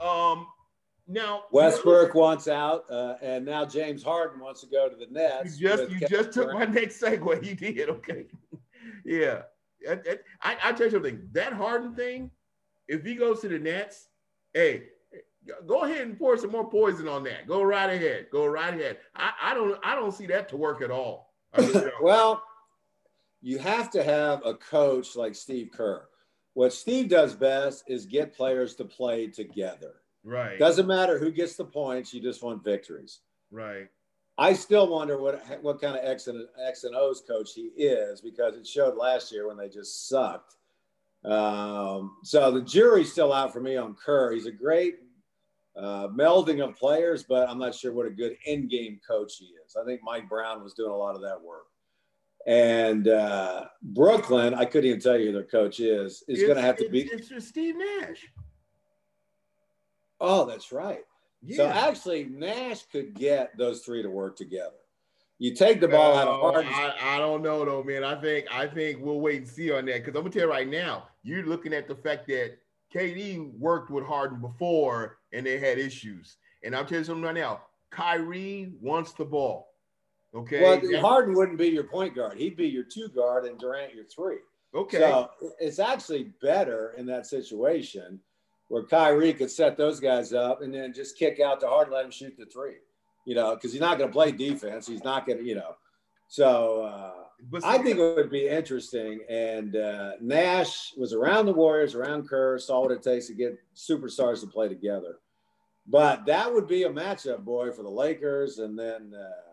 Um, 0.00 0.46
now 1.06 1.44
Westbrook 1.50 2.14
wants 2.14 2.48
out, 2.48 2.84
uh, 2.90 3.14
and 3.22 3.46
now 3.46 3.64
James 3.64 4.02
Harden 4.02 4.40
wants 4.40 4.60
to 4.60 4.66
go 4.66 4.88
to 4.88 4.96
the 4.96 5.06
Nets. 5.10 5.58
You 5.58 5.68
just 5.68 5.90
you 5.90 6.00
Kevin 6.00 6.08
just 6.08 6.32
took 6.32 6.52
my 6.52 6.66
next 6.66 7.00
segue. 7.00 7.44
You 7.44 7.54
did 7.54 7.88
okay. 7.88 8.26
yeah, 9.06 9.42
I, 9.88 9.98
I, 10.42 10.56
I 10.64 10.72
tell 10.72 10.86
you 10.86 10.92
something. 10.92 11.28
That 11.32 11.54
Harden 11.54 11.94
thing, 11.94 12.30
if 12.88 13.04
he 13.04 13.14
goes 13.14 13.40
to 13.40 13.48
the 13.48 13.58
Nets, 13.58 14.08
hey, 14.52 14.82
go 15.66 15.82
ahead 15.82 16.02
and 16.02 16.18
pour 16.18 16.36
some 16.36 16.50
more 16.50 16.68
poison 16.68 17.08
on 17.08 17.24
that. 17.24 17.46
Go 17.46 17.62
right 17.62 17.90
ahead. 17.90 18.26
Go 18.30 18.46
right 18.46 18.74
ahead. 18.74 18.98
I, 19.14 19.32
I 19.42 19.54
don't 19.54 19.78
I 19.84 19.94
don't 19.94 20.12
see 20.12 20.26
that 20.26 20.48
to 20.50 20.56
work 20.56 20.82
at 20.82 20.90
all. 20.90 21.32
well, 22.02 22.42
you 23.40 23.58
have 23.58 23.90
to 23.92 24.02
have 24.02 24.44
a 24.44 24.54
coach 24.54 25.16
like 25.16 25.34
Steve 25.34 25.70
Kerr. 25.72 26.06
What 26.54 26.72
Steve 26.72 27.08
does 27.08 27.34
best 27.34 27.84
is 27.86 28.04
get 28.06 28.36
players 28.36 28.74
to 28.76 28.84
play 28.84 29.28
together. 29.28 29.94
Right. 30.24 30.58
Doesn't 30.58 30.86
matter 30.86 31.18
who 31.18 31.30
gets 31.30 31.56
the 31.56 31.64
points, 31.64 32.12
you 32.12 32.20
just 32.20 32.42
want 32.42 32.64
victories. 32.64 33.20
Right. 33.50 33.88
I 34.36 34.52
still 34.52 34.88
wonder 34.88 35.20
what 35.20 35.42
what 35.62 35.80
kind 35.80 35.96
of 35.96 36.04
X 36.04 36.28
and 36.28 36.46
X 36.64 36.84
and 36.84 36.94
O's 36.94 37.22
coach 37.26 37.50
he 37.54 37.70
is 37.76 38.20
because 38.20 38.56
it 38.56 38.66
showed 38.66 38.96
last 38.96 39.32
year 39.32 39.48
when 39.48 39.56
they 39.56 39.68
just 39.68 40.08
sucked. 40.08 40.54
Um, 41.24 42.16
so 42.22 42.52
the 42.52 42.62
jury's 42.62 43.10
still 43.10 43.32
out 43.32 43.52
for 43.52 43.60
me 43.60 43.76
on 43.76 43.94
Kerr. 43.94 44.32
He's 44.32 44.46
a 44.46 44.52
great 44.52 45.00
uh, 45.78 46.08
melding 46.08 46.62
of 46.62 46.76
players, 46.76 47.22
but 47.22 47.48
I'm 47.48 47.58
not 47.58 47.74
sure 47.74 47.92
what 47.92 48.06
a 48.06 48.10
good 48.10 48.36
end 48.46 48.70
game 48.70 49.00
coach 49.06 49.36
he 49.36 49.46
is. 49.46 49.76
I 49.80 49.84
think 49.84 50.00
Mike 50.02 50.28
Brown 50.28 50.62
was 50.62 50.74
doing 50.74 50.90
a 50.90 50.96
lot 50.96 51.14
of 51.14 51.22
that 51.22 51.40
work. 51.40 51.66
And 52.46 53.08
uh, 53.08 53.66
Brooklyn, 53.82 54.54
I 54.54 54.64
couldn't 54.64 54.88
even 54.88 55.00
tell 55.00 55.18
you 55.18 55.26
who 55.26 55.32
their 55.32 55.44
coach 55.44 55.80
is, 55.80 56.24
is 56.28 56.42
going 56.42 56.56
to 56.56 56.62
have 56.62 56.76
to 56.76 56.88
be. 56.88 57.02
It's, 57.02 57.30
Steve 57.46 57.76
Nash. 57.76 58.26
Oh, 60.20 60.46
that's 60.46 60.72
right. 60.72 61.02
Yeah. 61.42 61.56
So 61.56 61.66
actually, 61.66 62.24
Nash 62.24 62.82
could 62.90 63.14
get 63.14 63.56
those 63.56 63.82
three 63.82 64.02
to 64.02 64.08
work 64.10 64.36
together. 64.36 64.72
You 65.38 65.54
take 65.54 65.80
the 65.80 65.86
ball 65.86 66.16
out 66.16 66.26
of 66.26 66.40
Harden. 66.40 66.72
I, 66.72 66.94
I, 67.00 67.18
don't 67.18 67.42
know 67.42 67.64
though, 67.64 67.84
man. 67.84 68.02
I 68.02 68.20
think 68.20 68.46
I 68.50 68.66
think 68.66 68.98
we'll 69.00 69.20
wait 69.20 69.38
and 69.38 69.48
see 69.48 69.70
on 69.70 69.84
that 69.84 70.04
because 70.04 70.16
I'm 70.16 70.22
gonna 70.22 70.30
tell 70.30 70.42
you 70.42 70.50
right 70.50 70.68
now. 70.68 71.06
You're 71.22 71.46
looking 71.46 71.72
at 71.72 71.86
the 71.86 71.94
fact 71.94 72.26
that 72.26 72.58
KD 72.94 73.58
worked 73.58 73.90
with 73.90 74.04
Harden 74.04 74.40
before 74.40 75.18
and 75.32 75.44
they 75.44 75.58
had 75.58 75.78
issues, 75.78 76.36
and 76.64 76.74
I'll 76.74 76.84
tell 76.84 76.98
you 76.98 77.04
something 77.04 77.24
right 77.24 77.34
now. 77.34 77.62
Kyrie 77.90 78.72
wants 78.80 79.12
the 79.12 79.24
ball. 79.24 79.68
Okay. 80.34 80.62
Well, 80.62 81.00
Harden 81.00 81.34
wouldn't 81.34 81.58
be 81.58 81.68
your 81.68 81.84
point 81.84 82.14
guard. 82.14 82.36
He'd 82.36 82.56
be 82.56 82.68
your 82.68 82.84
two 82.84 83.08
guard, 83.08 83.46
and 83.46 83.58
Durant 83.58 83.94
your 83.94 84.04
three. 84.04 84.38
Okay. 84.74 84.98
So 84.98 85.30
it's 85.58 85.78
actually 85.78 86.32
better 86.42 86.94
in 86.98 87.06
that 87.06 87.26
situation 87.26 88.20
where 88.68 88.82
Kyrie 88.82 89.32
could 89.32 89.50
set 89.50 89.78
those 89.78 89.98
guys 89.98 90.34
up 90.34 90.60
and 90.60 90.74
then 90.74 90.92
just 90.92 91.18
kick 91.18 91.40
out 91.40 91.60
to 91.60 91.66
Harden, 91.66 91.94
let 91.94 92.04
him 92.04 92.10
shoot 92.10 92.36
the 92.36 92.44
three 92.44 92.76
you 93.28 93.34
know, 93.34 93.54
because 93.54 93.72
he's 93.72 93.80
not 93.82 93.98
going 93.98 94.08
to 94.08 94.12
play 94.12 94.32
defense. 94.32 94.86
He's 94.86 95.04
not 95.04 95.26
going 95.26 95.38
to, 95.38 95.44
you 95.44 95.54
know. 95.54 95.76
So 96.28 96.82
uh, 96.82 97.24
I 97.64 97.78
think 97.78 97.98
it 97.98 98.16
would 98.16 98.30
be 98.30 98.48
interesting. 98.48 99.20
And 99.30 99.76
uh, 99.76 100.12
Nash 100.20 100.92
was 100.96 101.12
around 101.12 101.46
the 101.46 101.52
Warriors, 101.52 101.94
around 101.94 102.28
Kerr, 102.28 102.58
saw 102.58 102.80
what 102.82 102.90
it 102.90 103.02
takes 103.02 103.28
to 103.28 103.34
get 103.34 103.58
superstars 103.74 104.40
to 104.40 104.46
play 104.46 104.68
together. 104.68 105.20
But 105.86 106.26
that 106.26 106.52
would 106.52 106.66
be 106.66 106.82
a 106.82 106.90
matchup, 106.90 107.44
boy, 107.44 107.70
for 107.72 107.82
the 107.82 107.88
Lakers. 107.88 108.58
And 108.58 108.78
then 108.78 109.14
uh, 109.14 109.52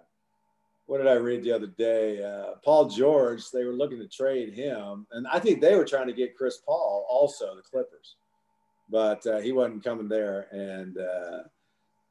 what 0.87 0.97
did 0.97 1.07
I 1.07 1.13
read 1.13 1.43
the 1.43 1.51
other 1.53 1.67
day? 1.67 2.23
Uh, 2.23 2.55
Paul 2.63 2.89
George, 2.89 3.49
they 3.51 3.63
were 3.63 3.73
looking 3.73 3.99
to 3.99 4.07
trade 4.07 4.53
him. 4.53 5.07
And 5.11 5.27
I 5.27 5.39
think 5.39 5.61
they 5.61 5.75
were 5.75 5.85
trying 5.85 6.07
to 6.07 6.13
get 6.13 6.35
Chris 6.35 6.57
Paul 6.65 7.05
also, 7.09 7.55
the 7.55 7.61
Clippers. 7.61 8.15
but 8.89 9.25
uh, 9.27 9.39
he 9.39 9.51
wasn't 9.51 9.83
coming 9.83 10.07
there. 10.09 10.47
And 10.51 10.97
uh, 10.97 11.39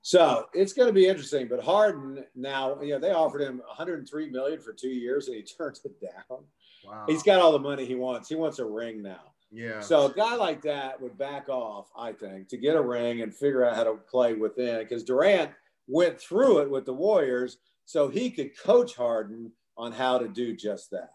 so 0.07 0.49
it's 0.53 0.75
going 0.75 0.87
to 0.87 0.93
be 0.93 1.07
interesting. 1.07 1.49
But 1.49 1.65
Harden 1.65 2.27
now, 2.35 2.79
you 2.83 2.93
know, 2.93 2.99
they 2.99 3.13
offered 3.13 3.41
him 3.41 3.63
103 3.67 4.29
million 4.29 4.61
for 4.61 4.75
two 4.75 4.91
years, 4.91 5.29
and 5.29 5.37
he 5.37 5.43
turned 5.59 5.79
it 5.83 5.99
down. 5.99 6.45
Wow. 6.85 7.07
He's 7.09 7.23
got 7.23 7.41
all 7.41 7.53
the 7.53 7.59
money 7.59 7.87
he 7.87 7.95
wants. 7.95 8.29
He 8.29 8.35
wants 8.35 8.59
a 8.59 8.67
ring 8.67 9.03
now. 9.03 9.33
Yeah. 9.51 9.81
So 9.81 10.05
a 10.05 10.13
guy 10.13 10.37
like 10.37 10.61
that 10.63 11.01
would 11.01 11.17
back 11.17 11.49
off, 11.49 11.89
I 11.97 12.13
think, 12.13 12.49
to 12.49 12.59
get 12.59 12.77
a 12.77 12.83
ring 12.83 13.23
and 13.23 13.35
figure 13.35 13.65
out 13.65 13.77
how 13.77 13.85
to 13.85 13.95
play 13.95 14.35
within. 14.35 14.81
Because 14.81 15.05
Durant 15.05 15.53
went 15.89 16.21
through 16.21 16.59
it 16.59 16.71
with 16.71 16.85
the 16.85 16.93
Warriors, 16.93 17.57
so 17.87 18.09
he 18.09 18.31
could 18.31 18.59
coach 18.59 18.95
Harden 18.95 19.53
on 19.79 19.91
how 19.91 20.19
to 20.19 20.29
do 20.29 20.55
just 20.55 20.91
that. 20.91 21.13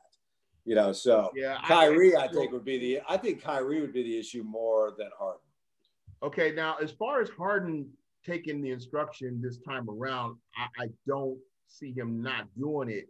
You 0.65 0.73
know, 0.73 0.93
so 0.93 1.29
yeah, 1.35 1.59
Kyrie, 1.63 2.15
I, 2.15 2.23
I 2.23 2.27
think 2.27 2.51
would 2.53 2.65
be 2.65 2.79
the. 2.79 3.01
I 3.07 3.17
think 3.17 3.43
Kyrie 3.43 3.81
would 3.81 3.93
be 3.93 4.01
the 4.01 4.17
issue 4.17 4.41
more 4.41 4.95
than 4.97 5.09
Harden. 5.15 5.41
Okay, 6.23 6.53
now 6.53 6.77
as 6.81 6.89
far 6.89 7.21
as 7.21 7.29
Harden 7.29 7.91
taking 8.29 8.61
the 8.61 8.71
instruction 8.71 9.41
this 9.41 9.57
time 9.57 9.89
around, 9.89 10.37
I, 10.55 10.83
I 10.83 10.87
don't 11.07 11.37
see 11.67 11.91
him 11.91 12.21
not 12.21 12.47
doing 12.57 12.89
it 12.89 13.09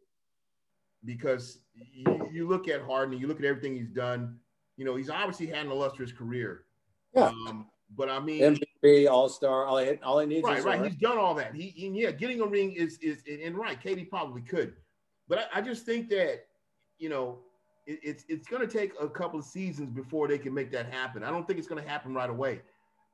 because 1.05 1.60
you, 1.73 2.29
you, 2.32 2.47
look 2.47 2.67
at 2.67 2.82
Harden, 2.82 3.17
you 3.17 3.27
look 3.27 3.39
at 3.39 3.45
everything 3.45 3.75
he's 3.75 3.89
done. 3.89 4.38
You 4.77 4.86
know, 4.86 4.95
he's 4.95 5.10
obviously 5.10 5.47
had 5.47 5.65
an 5.65 5.71
illustrious 5.71 6.12
career. 6.12 6.63
Yeah. 7.15 7.27
Um, 7.27 7.67
but 7.95 8.10
I 8.10 8.19
mean, 8.19 8.58
MVP, 8.84 9.10
All 9.10 9.29
Star, 9.29 9.65
all 9.65 9.77
he 9.77 9.93
all 10.03 10.19
he 10.19 10.27
needs. 10.27 10.43
Right, 10.43 10.63
right. 10.63 10.84
He's 10.84 10.95
done 10.95 11.17
all 11.17 11.34
that. 11.36 11.55
He, 11.55 11.88
and 11.88 11.97
yeah, 11.97 12.12
getting 12.12 12.39
a 12.41 12.45
ring 12.45 12.71
is 12.73 12.97
is 12.99 13.23
and 13.27 13.58
right. 13.58 13.82
KD 13.82 14.10
probably 14.10 14.41
could, 14.41 14.73
but 15.27 15.39
I, 15.39 15.60
I 15.60 15.62
just 15.62 15.86
think 15.86 16.08
that 16.10 16.45
you 16.99 17.10
know 17.10 17.39
it, 17.88 17.99
it's 18.03 18.25
it's 18.29 18.47
going 18.47 18.65
to 18.65 18.71
take 18.71 18.93
a 19.01 19.10
couple 19.10 19.39
of 19.39 19.45
seasons 19.45 19.89
before 19.89 20.27
they 20.27 20.38
can 20.38 20.53
make 20.53 20.71
that 20.71 20.93
happen. 20.93 21.23
I 21.23 21.32
don't 21.32 21.47
think 21.47 21.58
it's 21.58 21.67
going 21.67 21.82
to 21.82 21.89
happen 21.89 22.13
right 22.13 22.29
away. 22.29 22.62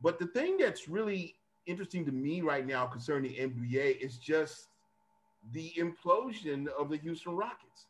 But 0.01 0.19
the 0.19 0.27
thing 0.27 0.57
that's 0.57 0.89
really 0.89 1.35
interesting 1.65 2.05
to 2.05 2.11
me 2.11 2.41
right 2.41 2.65
now 2.65 2.85
concerning 2.85 3.31
the 3.31 3.39
NBA 3.39 3.99
is 3.99 4.17
just 4.17 4.67
the 5.51 5.73
implosion 5.77 6.67
of 6.67 6.89
the 6.89 6.97
Houston 6.97 7.35
Rockets. 7.35 7.87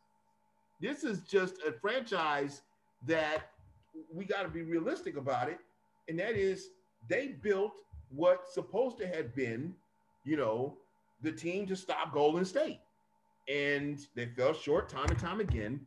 This 0.81 1.03
is 1.03 1.21
just 1.21 1.55
a 1.67 1.71
franchise 1.71 2.61
that 3.07 3.51
we 4.13 4.25
got 4.25 4.43
to 4.43 4.49
be 4.49 4.61
realistic 4.61 5.17
about 5.17 5.49
it. 5.49 5.59
And 6.09 6.19
that 6.19 6.35
is 6.35 6.69
they 7.07 7.35
built 7.41 7.73
what's 8.09 8.53
supposed 8.53 8.97
to 8.99 9.07
have 9.07 9.35
been, 9.35 9.73
you 10.23 10.37
know, 10.37 10.77
the 11.21 11.31
team 11.31 11.65
to 11.67 11.75
stop 11.75 12.13
Golden 12.13 12.45
State. 12.45 12.79
And 13.47 13.99
they 14.15 14.25
fell 14.25 14.53
short 14.53 14.89
time 14.89 15.09
and 15.09 15.19
time 15.19 15.39
again. 15.39 15.79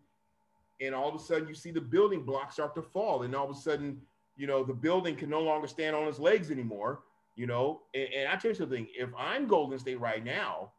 And 0.81 0.95
all 0.95 1.09
of 1.09 1.15
a 1.15 1.19
sudden, 1.19 1.49
you 1.49 1.55
see 1.55 1.71
the 1.71 1.81
building 1.81 2.23
blocks 2.23 2.55
start 2.55 2.75
to 2.77 2.83
fall. 2.83 3.25
And 3.25 3.35
all 3.35 3.51
of 3.51 3.57
a 3.57 3.59
sudden, 3.59 4.01
you 4.37 4.47
know, 4.47 4.63
the 4.63 4.73
building 4.73 5.17
can 5.17 5.29
no 5.29 5.41
longer 5.41 5.67
stand 5.67 5.97
on 5.97 6.07
its 6.07 6.21
legs 6.21 6.51
anymore, 6.51 7.01
you 7.39 7.47
know. 7.47 7.83
And, 7.95 8.09
and 8.15 8.29
I 8.29 8.37
tell 8.37 8.51
you 8.51 8.57
something, 8.57 8.89
if 8.99 9.09
I'm 9.17 9.47
Golden 9.47 9.79
State 9.79 10.01
right 10.01 10.23
now, 10.23 10.73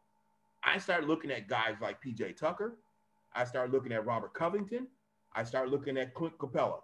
I 0.62 0.78
start 0.78 1.08
looking 1.08 1.30
at 1.30 1.48
guys 1.48 1.76
like 1.80 2.02
PJ 2.04 2.36
Tucker. 2.36 2.76
I 3.34 3.44
start 3.44 3.72
looking 3.72 3.92
at 3.92 4.04
Robert 4.04 4.34
Covington. 4.34 4.86
I 5.34 5.42
start 5.42 5.70
looking 5.70 5.96
at 5.96 6.14
Clint 6.14 6.36
Capela. 6.38 6.80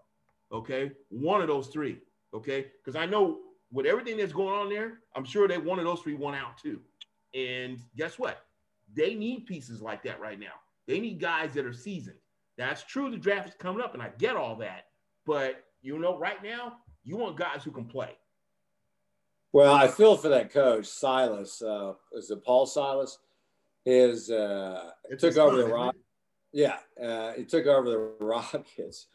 Okay. 0.51 0.93
One 1.11 1.43
of 1.43 1.49
those 1.49 1.69
three. 1.69 1.99
Okay. 2.33 2.67
Because 2.83 2.97
I 2.97 3.05
know 3.05 3.41
with 3.71 3.85
everything 3.85 4.17
that's 4.17 4.33
going 4.33 4.55
on 4.55 4.71
there, 4.71 5.01
I'm 5.15 5.25
sure 5.25 5.47
that 5.47 5.63
one 5.63 5.79
of 5.79 5.85
those 5.85 6.01
three 6.01 6.15
won 6.15 6.35
out 6.35 6.57
too. 6.57 6.81
And 7.35 7.79
guess 7.97 8.19
what? 8.19 8.47
They 8.95 9.15
need 9.15 9.45
pieces 9.45 9.83
like 9.83 10.03
that 10.05 10.21
right 10.21 10.41
now. 10.41 10.55
They 10.87 11.01
need 11.01 11.21
guys 11.21 11.53
that 11.53 11.67
are 11.67 11.73
seasoned. 11.75 12.17
That's 12.57 12.83
true. 12.85 13.11
The 13.11 13.19
draft 13.19 13.49
is 13.49 13.55
coming 13.59 13.83
up, 13.83 13.93
and 13.93 14.03
I 14.03 14.11
get 14.17 14.37
all 14.37 14.57
that. 14.57 14.85
But 15.27 15.65
you 15.83 15.99
know, 15.99 16.17
right 16.17 16.43
now, 16.43 16.77
you 17.05 17.17
want 17.17 17.37
guys 17.37 17.63
who 17.63 17.73
can 17.73 17.85
play. 17.85 18.17
Well, 19.57 19.73
I 19.73 19.89
feel 19.89 20.19
for 20.19 20.29
that 20.29 20.53
coach, 20.53 20.85
Silas. 20.85 21.63
Uh, 21.63 21.95
is 22.13 22.31
it 22.31 22.45
Paul 22.45 22.67
Silas? 22.67 23.17
Is 23.87 24.31
uh, 24.31 24.91
it 25.09 25.19
took 25.19 25.39
over 25.39 25.57
the 25.57 25.65
Rock. 25.65 25.97
Yeah, 26.53 26.77
uh, 27.03 27.33
he 27.33 27.45
took 27.45 27.65
over 27.65 27.89
the 27.89 27.99
Rockets, 28.21 29.07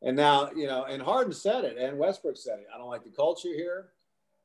and 0.00 0.16
now 0.16 0.52
you 0.54 0.68
know. 0.68 0.84
And 0.84 1.02
Harden 1.02 1.32
said 1.32 1.64
it, 1.64 1.78
and 1.78 1.98
Westbrook 1.98 2.36
said 2.36 2.60
it. 2.60 2.68
I 2.72 2.78
don't 2.78 2.88
like 2.88 3.02
the 3.02 3.10
culture 3.10 3.48
here. 3.48 3.88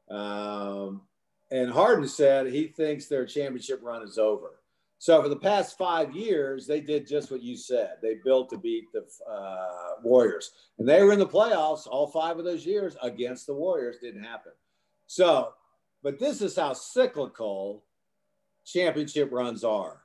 Um, 0.09 1.03
and 1.51 1.69
Harden 1.69 2.07
said 2.07 2.47
he 2.47 2.65
thinks 2.65 3.05
their 3.05 3.27
championship 3.27 3.79
run 3.83 4.01
is 4.01 4.17
over. 4.17 4.59
So 4.97 5.21
for 5.21 5.29
the 5.29 5.35
past 5.35 5.77
five 5.77 6.15
years, 6.15 6.65
they 6.65 6.81
did 6.81 7.05
just 7.05 7.29
what 7.29 7.43
you 7.43 7.57
said. 7.57 7.97
They 8.01 8.15
built 8.25 8.49
to 8.49 8.57
beat 8.57 8.85
the 8.91 9.05
uh, 9.31 10.01
Warriors, 10.03 10.49
and 10.79 10.89
they 10.89 11.03
were 11.03 11.13
in 11.13 11.19
the 11.19 11.27
playoffs 11.27 11.85
all 11.85 12.07
five 12.07 12.39
of 12.39 12.43
those 12.43 12.65
years 12.65 12.97
against 13.03 13.45
the 13.45 13.53
Warriors. 13.53 13.97
Didn't 14.01 14.23
happen. 14.23 14.53
So, 15.07 15.53
but 16.01 16.19
this 16.19 16.41
is 16.41 16.55
how 16.55 16.73
cyclical 16.73 17.83
championship 18.65 19.31
runs 19.31 19.63
are. 19.63 20.01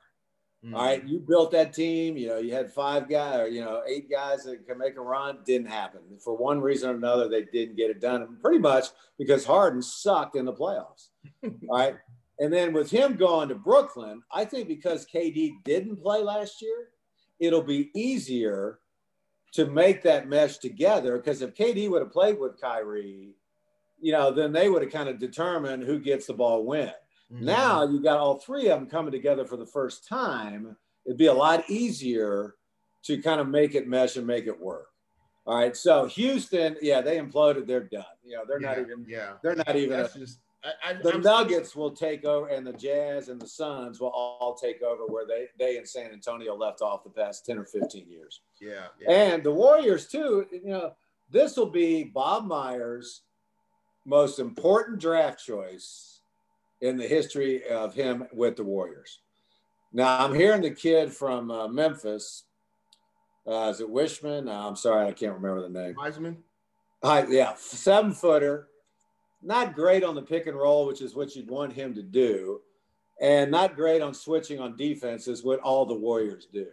Mm-hmm. 0.63 0.75
All 0.75 0.85
right, 0.85 1.07
you 1.07 1.19
built 1.19 1.51
that 1.51 1.73
team. 1.73 2.17
You 2.17 2.27
know, 2.27 2.37
you 2.37 2.53
had 2.53 2.71
five 2.71 3.07
guys 3.07 3.39
or 3.39 3.47
you 3.47 3.61
know 3.61 3.81
eight 3.87 4.11
guys 4.11 4.43
that 4.43 4.67
can 4.67 4.77
make 4.77 4.97
a 4.97 5.01
run. 5.01 5.39
Didn't 5.45 5.69
happen 5.69 6.01
for 6.21 6.35
one 6.35 6.59
reason 6.59 6.89
or 6.89 6.95
another. 6.95 7.29
They 7.29 7.43
didn't 7.45 7.77
get 7.77 7.89
it 7.89 8.01
done. 8.01 8.37
Pretty 8.41 8.59
much 8.59 8.87
because 9.17 9.45
Harden 9.45 9.81
sucked 9.81 10.35
in 10.35 10.43
the 10.43 10.53
playoffs. 10.53 11.07
all 11.43 11.53
right, 11.69 11.95
and 12.39 12.51
then 12.51 12.73
with 12.73 12.91
him 12.91 13.15
going 13.15 13.47
to 13.49 13.55
Brooklyn, 13.55 14.21
I 14.33 14.43
think 14.43 14.67
because 14.67 15.05
KD 15.05 15.63
didn't 15.63 16.01
play 16.01 16.21
last 16.21 16.61
year, 16.61 16.89
it'll 17.39 17.63
be 17.63 17.89
easier 17.95 18.79
to 19.53 19.65
make 19.65 20.03
that 20.03 20.27
mesh 20.27 20.57
together. 20.57 21.17
Because 21.17 21.41
if 21.41 21.55
KD 21.55 21.89
would 21.89 22.01
have 22.01 22.11
played 22.11 22.37
with 22.37 22.59
Kyrie, 22.59 23.35
you 24.01 24.11
know, 24.11 24.31
then 24.31 24.51
they 24.51 24.69
would 24.69 24.81
have 24.81 24.91
kind 24.91 25.09
of 25.09 25.19
determined 25.19 25.83
who 25.83 25.99
gets 25.99 26.27
the 26.27 26.33
ball 26.33 26.63
when. 26.63 26.93
Mm-hmm. 27.31 27.45
Now 27.45 27.83
you 27.83 28.01
got 28.01 28.17
all 28.17 28.39
three 28.39 28.69
of 28.69 28.79
them 28.79 28.89
coming 28.89 29.11
together 29.11 29.45
for 29.45 29.57
the 29.57 29.65
first 29.65 30.07
time. 30.07 30.75
It'd 31.05 31.17
be 31.17 31.27
a 31.27 31.33
lot 31.33 31.69
easier 31.69 32.55
to 33.03 33.21
kind 33.21 33.39
of 33.39 33.47
make 33.47 33.75
it 33.75 33.87
mesh 33.87 34.15
and 34.15 34.27
make 34.27 34.47
it 34.47 34.59
work. 34.59 34.87
All 35.45 35.57
right. 35.57 35.75
So 35.75 36.05
Houston, 36.07 36.75
yeah, 36.81 37.01
they 37.01 37.17
imploded. 37.17 37.65
They're 37.65 37.83
done. 37.83 38.03
You 38.23 38.37
know, 38.37 38.43
they're 38.47 38.61
yeah, 38.61 38.67
not 38.67 38.79
even. 38.79 39.05
Yeah. 39.07 39.33
They're 39.41 39.55
not 39.55 39.75
even. 39.75 39.99
A, 39.99 40.09
just 40.09 40.39
I, 40.63 40.89
I, 40.89 40.93
the 40.93 41.13
I'm 41.13 41.21
Nuggets 41.21 41.75
will 41.75 41.91
take 41.91 42.25
over, 42.25 42.47
and 42.47 42.67
the 42.67 42.73
Jazz 42.73 43.29
and 43.29 43.41
the 43.41 43.47
Suns 43.47 43.99
will 43.99 44.09
all 44.09 44.55
take 44.55 44.81
over 44.81 45.05
where 45.07 45.25
they 45.25 45.47
they 45.57 45.77
in 45.77 45.85
San 45.85 46.11
Antonio 46.11 46.55
left 46.55 46.81
off 46.81 47.03
the 47.03 47.09
past 47.09 47.45
ten 47.45 47.57
or 47.57 47.65
fifteen 47.65 48.09
years. 48.09 48.41
Yeah, 48.59 48.87
yeah. 48.99 49.11
and 49.11 49.43
the 49.43 49.51
Warriors 49.51 50.07
too. 50.07 50.45
You 50.51 50.61
know, 50.65 50.93
this 51.29 51.55
will 51.55 51.69
be 51.69 52.03
Bob 52.03 52.45
Myers' 52.45 53.21
most 54.09 54.39
important 54.39 54.99
draft 54.99 55.43
choice 55.43 56.21
in 56.81 56.97
the 56.97 57.07
history 57.07 57.67
of 57.67 57.93
him 57.93 58.25
with 58.33 58.55
the 58.55 58.63
Warriors. 58.63 59.19
Now 59.93 60.25
I'm 60.25 60.33
hearing 60.33 60.61
the 60.61 60.71
kid 60.71 61.13
from 61.13 61.51
uh, 61.51 61.67
Memphis. 61.67 62.43
Uh, 63.47 63.69
is 63.69 63.79
it 63.79 63.89
Wishman? 63.89 64.47
Uh, 64.47 64.67
I'm 64.67 64.75
sorry, 64.75 65.07
I 65.07 65.13
can't 65.13 65.33
remember 65.33 65.61
the 65.61 65.69
name. 65.69 65.95
Wiseman. 65.97 66.37
Hi, 67.03 67.25
yeah, 67.29 67.53
seven 67.57 68.13
footer 68.13 68.69
not 69.41 69.73
great 69.73 70.03
on 70.03 70.15
the 70.15 70.21
pick 70.21 70.47
and 70.47 70.57
roll, 70.57 70.85
which 70.85 71.01
is 71.01 71.15
what 71.15 71.35
you'd 71.35 71.49
want 71.49 71.73
him 71.73 71.93
to 71.95 72.03
do, 72.03 72.61
and 73.21 73.49
not 73.51 73.75
great 73.75 74.01
on 74.01 74.13
switching 74.13 74.59
on 74.59 74.75
defense 74.75 75.27
is 75.27 75.43
what 75.43 75.59
all 75.59 75.85
the 75.85 75.93
Warriors 75.93 76.47
do. 76.51 76.67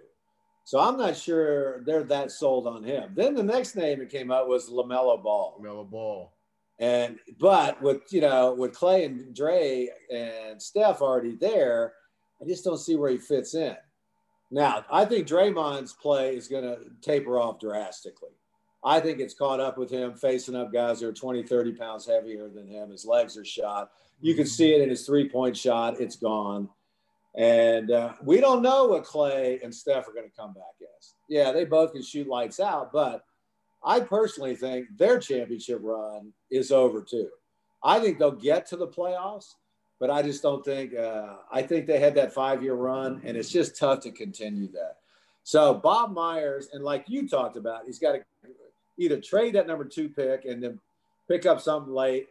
So 0.64 0.80
I'm 0.80 0.96
not 0.96 1.16
sure 1.16 1.84
they're 1.84 2.02
that 2.04 2.32
sold 2.32 2.66
on 2.66 2.82
him. 2.82 3.12
Then 3.14 3.34
the 3.34 3.42
next 3.42 3.76
name 3.76 4.00
that 4.00 4.10
came 4.10 4.32
up 4.32 4.48
was 4.48 4.68
LaMelo 4.68 5.22
Ball. 5.22 5.60
LaMelo 5.60 5.88
Ball. 5.88 6.32
And 6.78 7.18
but 7.38 7.80
with 7.80 8.02
you 8.10 8.20
know 8.20 8.54
with 8.54 8.74
Clay 8.74 9.04
and 9.04 9.34
Dre 9.34 9.88
and 10.12 10.60
Steph 10.60 11.00
already 11.00 11.36
there, 11.36 11.94
I 12.40 12.44
just 12.44 12.64
don't 12.64 12.78
see 12.78 12.96
where 12.96 13.10
he 13.10 13.16
fits 13.16 13.54
in. 13.54 13.76
Now 14.50 14.84
I 14.90 15.04
think 15.04 15.26
Draymond's 15.26 15.94
play 15.94 16.36
is 16.36 16.48
going 16.48 16.64
to 16.64 16.78
taper 17.00 17.38
off 17.38 17.58
drastically. 17.58 18.30
I 18.84 19.00
think 19.00 19.18
it's 19.18 19.34
caught 19.34 19.58
up 19.58 19.78
with 19.78 19.90
him 19.90 20.14
facing 20.14 20.54
up 20.54 20.72
guys 20.72 21.00
that 21.00 21.08
are 21.08 21.12
20, 21.12 21.42
30 21.42 21.72
pounds 21.72 22.06
heavier 22.06 22.48
than 22.48 22.68
him. 22.68 22.90
His 22.90 23.04
legs 23.04 23.36
are 23.36 23.44
shot. 23.44 23.90
You 24.20 24.34
can 24.34 24.46
see 24.46 24.74
it 24.74 24.80
in 24.80 24.88
his 24.88 25.04
three 25.04 25.28
point 25.28 25.56
shot. 25.56 26.00
It's 26.00 26.16
gone. 26.16 26.68
And 27.36 27.90
uh, 27.90 28.12
we 28.22 28.40
don't 28.40 28.62
know 28.62 28.86
what 28.86 29.04
Clay 29.04 29.60
and 29.62 29.74
Steph 29.74 30.08
are 30.08 30.12
going 30.12 30.28
to 30.28 30.36
come 30.36 30.54
back 30.54 30.88
as. 30.98 31.14
Yeah, 31.28 31.52
they 31.52 31.64
both 31.64 31.92
can 31.92 32.02
shoot 32.02 32.28
lights 32.28 32.60
out, 32.60 32.92
but 32.92 33.24
I 33.84 34.00
personally 34.00 34.56
think 34.56 34.88
their 34.96 35.18
championship 35.18 35.80
run 35.82 36.32
is 36.50 36.72
over 36.72 37.02
too. 37.02 37.28
I 37.82 38.00
think 38.00 38.18
they'll 38.18 38.32
get 38.32 38.66
to 38.66 38.76
the 38.76 38.88
playoffs, 38.88 39.54
but 40.00 40.10
I 40.10 40.22
just 40.22 40.42
don't 40.42 40.64
think, 40.64 40.94
uh, 40.94 41.36
I 41.52 41.62
think 41.62 41.86
they 41.86 42.00
had 42.00 42.14
that 42.16 42.32
five 42.32 42.62
year 42.62 42.74
run, 42.74 43.20
and 43.24 43.36
it's 43.36 43.50
just 43.50 43.78
tough 43.78 44.00
to 44.00 44.10
continue 44.10 44.70
that. 44.72 44.96
So 45.44 45.74
Bob 45.74 46.12
Myers, 46.12 46.68
and 46.72 46.82
like 46.82 47.04
you 47.06 47.28
talked 47.28 47.56
about, 47.56 47.84
he's 47.86 48.00
got 48.00 48.12
to 48.12 48.24
either 48.98 49.20
trade 49.20 49.54
that 49.54 49.66
number 49.66 49.84
two 49.84 50.08
pick 50.08 50.44
and 50.44 50.62
then 50.62 50.80
pick 51.28 51.46
up 51.46 51.60
something 51.60 51.92
late. 51.92 52.28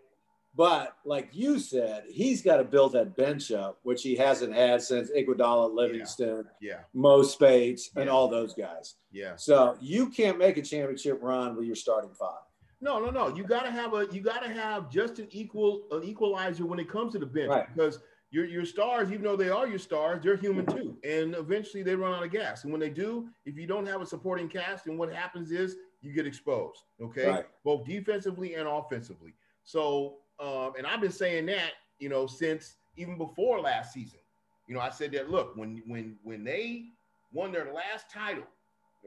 But 0.56 0.96
like 1.04 1.30
you 1.34 1.60
said, 1.60 2.04
he's 2.08 2.42
got 2.42 2.58
to 2.58 2.64
build 2.64 2.94
that 2.94 3.16
bench 3.18 3.52
up, 3.52 3.80
which 3.84 4.02
he 4.04 4.16
hasn't 4.16 4.54
had 4.54 4.82
since 4.82 5.12
Iguodala, 5.12 5.74
Livingston, 5.74 6.46
yeah, 6.62 6.70
yeah. 6.72 6.80
Mo 6.94 7.24
Speights, 7.24 7.90
and 7.98 8.10
all 8.10 8.28
those 8.30 8.54
guys. 8.54 8.96
Yeah. 9.12 9.36
So 9.36 9.78
you 9.82 10.10
can't 10.10 10.38
make 10.38 10.58
a 10.58 10.62
championship 10.62 11.20
run 11.22 11.56
with 11.58 11.66
your 11.66 11.76
starting 11.76 12.14
five. 12.14 12.40
No, 12.82 13.00
no, 13.00 13.10
no. 13.10 13.36
You 13.36 13.44
gotta 13.44 13.72
have 13.72 13.94
a 13.94 14.08
you 14.12 14.22
gotta 14.22 14.48
have 14.50 14.90
just 14.90 15.20
an 15.20 15.28
equal 15.32 15.88
an 15.92 16.04
equalizer 16.04 16.66
when 16.66 16.80
it 16.80 16.90
comes 16.90 17.14
to 17.14 17.20
the 17.20 17.26
bench 17.26 17.50
Right. 17.50 17.68
because 17.76 18.00
your 18.32 18.46
your 18.46 18.66
stars, 18.66 19.12
even 19.12 19.24
though 19.24 19.36
they 19.38 19.50
are 19.50 19.68
your 19.68 19.80
stars, 19.80 20.22
they're 20.24 20.36
human 20.38 20.66
too, 20.66 20.98
and 21.04 21.36
eventually 21.36 21.84
they 21.84 21.96
run 21.96 22.14
out 22.14 22.24
of 22.24 22.32
gas. 22.32 22.64
And 22.64 22.72
when 22.72 22.80
they 22.82 22.90
do, 22.90 23.28
if 23.46 23.58
you 23.58 23.66
don't 23.68 23.86
have 23.88 24.02
a 24.02 24.06
supporting 24.06 24.48
cast, 24.48 24.86
then 24.86 24.98
what 24.98 25.12
happens 25.14 25.52
is 25.52 25.76
you 26.02 26.14
get 26.14 26.26
exposed. 26.28 26.84
Okay, 27.02 27.28
Right. 27.28 27.46
both 27.64 27.86
defensively 27.86 28.54
and 28.56 28.68
offensively. 28.68 29.34
So, 29.64 30.18
um, 30.40 30.74
and 30.78 30.86
I've 30.86 31.02
been 31.02 31.12
saying 31.12 31.46
that 31.48 31.72
you 32.00 32.10
know 32.10 32.28
since 32.28 32.76
even 32.98 33.18
before 33.18 33.60
last 33.62 33.94
season. 33.94 34.20
You 34.68 34.74
know, 34.76 34.82
I 34.82 34.90
said 34.90 35.12
that 35.12 35.30
look 35.30 35.56
when 35.56 35.84
when 35.86 36.18
when 36.24 36.44
they 36.44 36.86
won 37.32 37.52
their 37.52 37.72
last 37.72 38.10
title, 38.12 38.46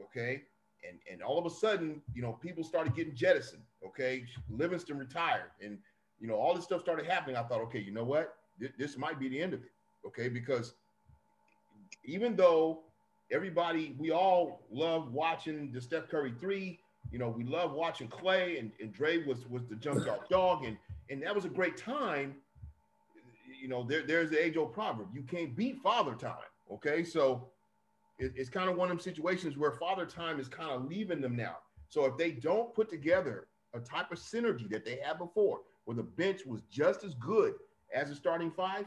okay, 0.01 0.43
and 0.87 0.99
and 1.11 1.21
all 1.21 1.37
of 1.37 1.45
a 1.45 1.49
sudden, 1.49 2.01
you 2.13 2.21
know, 2.21 2.33
people 2.33 2.63
started 2.63 2.95
getting 2.95 3.15
jettisoned. 3.15 3.63
Okay, 3.85 4.25
Livingston 4.49 4.97
retired, 4.97 5.51
and 5.61 5.77
you 6.19 6.27
know, 6.27 6.35
all 6.35 6.53
this 6.53 6.63
stuff 6.63 6.81
started 6.81 7.05
happening. 7.05 7.35
I 7.35 7.43
thought, 7.43 7.61
okay, 7.61 7.79
you 7.79 7.91
know 7.91 8.03
what, 8.03 8.35
Th- 8.59 8.71
this 8.77 8.97
might 8.97 9.19
be 9.19 9.27
the 9.29 9.41
end 9.41 9.53
of 9.53 9.61
it. 9.61 9.71
Okay, 10.05 10.29
because 10.29 10.73
even 12.05 12.35
though 12.35 12.83
everybody, 13.31 13.95
we 13.97 14.11
all 14.11 14.65
love 14.71 15.13
watching 15.13 15.71
the 15.73 15.81
Steph 15.81 16.07
Curry 16.07 16.33
three. 16.39 16.79
You 17.11 17.19
know, 17.19 17.29
we 17.29 17.43
love 17.43 17.73
watching 17.73 18.07
Clay, 18.07 18.59
and, 18.59 18.71
and 18.79 18.93
Dre 18.93 19.25
was 19.25 19.45
was 19.49 19.65
the 19.65 19.75
jump 19.75 20.05
shot 20.05 20.29
dog, 20.29 20.63
and 20.63 20.77
and 21.09 21.21
that 21.23 21.33
was 21.33 21.45
a 21.45 21.49
great 21.49 21.77
time. 21.77 22.35
You 23.61 23.67
know, 23.67 23.83
there, 23.83 24.05
there's 24.05 24.29
the 24.29 24.43
age 24.43 24.57
old 24.57 24.73
proverb: 24.73 25.07
you 25.13 25.23
can't 25.23 25.55
beat 25.55 25.77
father 25.81 26.15
time. 26.15 26.37
Okay, 26.71 27.03
so 27.03 27.49
it, 28.19 28.33
it's 28.35 28.49
kind 28.49 28.69
of 28.69 28.75
one 28.75 28.89
of 28.91 28.97
them 28.97 29.03
situations 29.03 29.57
where 29.57 29.71
father 29.71 30.05
time 30.05 30.39
is 30.39 30.47
kind 30.47 30.71
of 30.71 30.85
leaving 30.85 31.21
them 31.21 31.35
now. 31.35 31.57
So 31.89 32.05
if 32.05 32.17
they 32.17 32.31
don't 32.31 32.73
put 32.75 32.89
together 32.89 33.47
a 33.73 33.79
type 33.79 34.11
of 34.11 34.19
synergy 34.19 34.69
that 34.69 34.85
they 34.85 34.99
had 35.03 35.17
before, 35.17 35.61
where 35.85 35.95
the 35.95 36.03
bench 36.03 36.45
was 36.45 36.61
just 36.69 37.03
as 37.03 37.15
good 37.15 37.53
as 37.93 38.09
the 38.09 38.15
starting 38.15 38.51
five, 38.51 38.85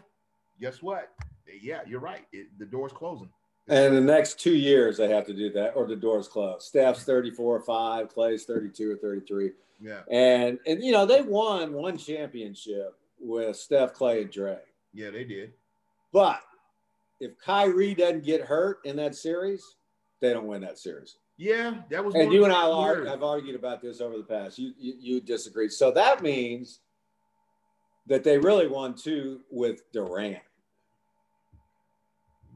guess 0.61 0.83
what? 0.83 1.11
Yeah, 1.61 1.81
you're 1.87 2.01
right. 2.01 2.27
It, 2.33 2.47
the 2.59 2.67
door's 2.67 2.93
closing. 2.93 3.31
And 3.69 3.97
the 3.97 4.01
next 4.01 4.41
two 4.41 4.55
years, 4.57 4.97
they 4.97 5.09
have 5.09 5.25
to 5.27 5.33
do 5.35 5.51
that, 5.53 5.73
or 5.77 5.87
the 5.87 5.95
door's 5.97 6.27
closed. 6.29 6.63
Steph's 6.67 7.05
34 7.05 7.57
or 7.57 7.61
5, 7.61 8.09
Clay's 8.09 8.45
32 8.45 8.91
or 8.93 8.97
33. 8.97 9.53
Yeah, 9.81 10.01
And, 10.11 10.59
and 10.67 10.83
you 10.83 10.93
know, 10.93 11.07
they 11.07 11.23
won 11.23 11.73
one 11.73 11.97
championship 11.97 12.97
with 13.21 13.57
Steph, 13.57 13.95
Clay, 13.95 14.23
and 14.23 14.31
Dre. 14.31 14.59
yeah, 14.93 15.11
they 15.11 15.25
did. 15.25 15.53
But 16.13 16.41
if 17.21 17.39
Kyrie 17.39 17.95
doesn't 17.95 18.25
get 18.25 18.43
hurt 18.43 18.81
in 18.85 18.97
that 18.97 19.15
series, 19.15 19.77
they 20.21 20.33
don't 20.33 20.47
win 20.47 20.61
that 20.63 20.79
series. 20.79 21.17
Yeah, 21.37 21.79
that 21.91 22.05
was. 22.05 22.15
And 22.15 22.33
you 22.33 22.45
and 22.45 22.53
I 22.53 22.69
are, 22.69 23.05
have 23.07 23.23
argued 23.23 23.57
about 23.57 23.81
this 23.81 24.01
over 24.01 24.17
the 24.17 24.23
past. 24.23 24.59
You, 24.59 24.73
you 24.79 24.95
you 25.01 25.21
disagree. 25.21 25.69
So 25.69 25.91
that 25.93 26.23
means 26.23 26.81
that 28.07 28.23
they 28.23 28.39
really 28.39 28.69
won 28.69 28.95
two 28.95 29.41
with 29.51 29.91
Durant. 29.93 30.39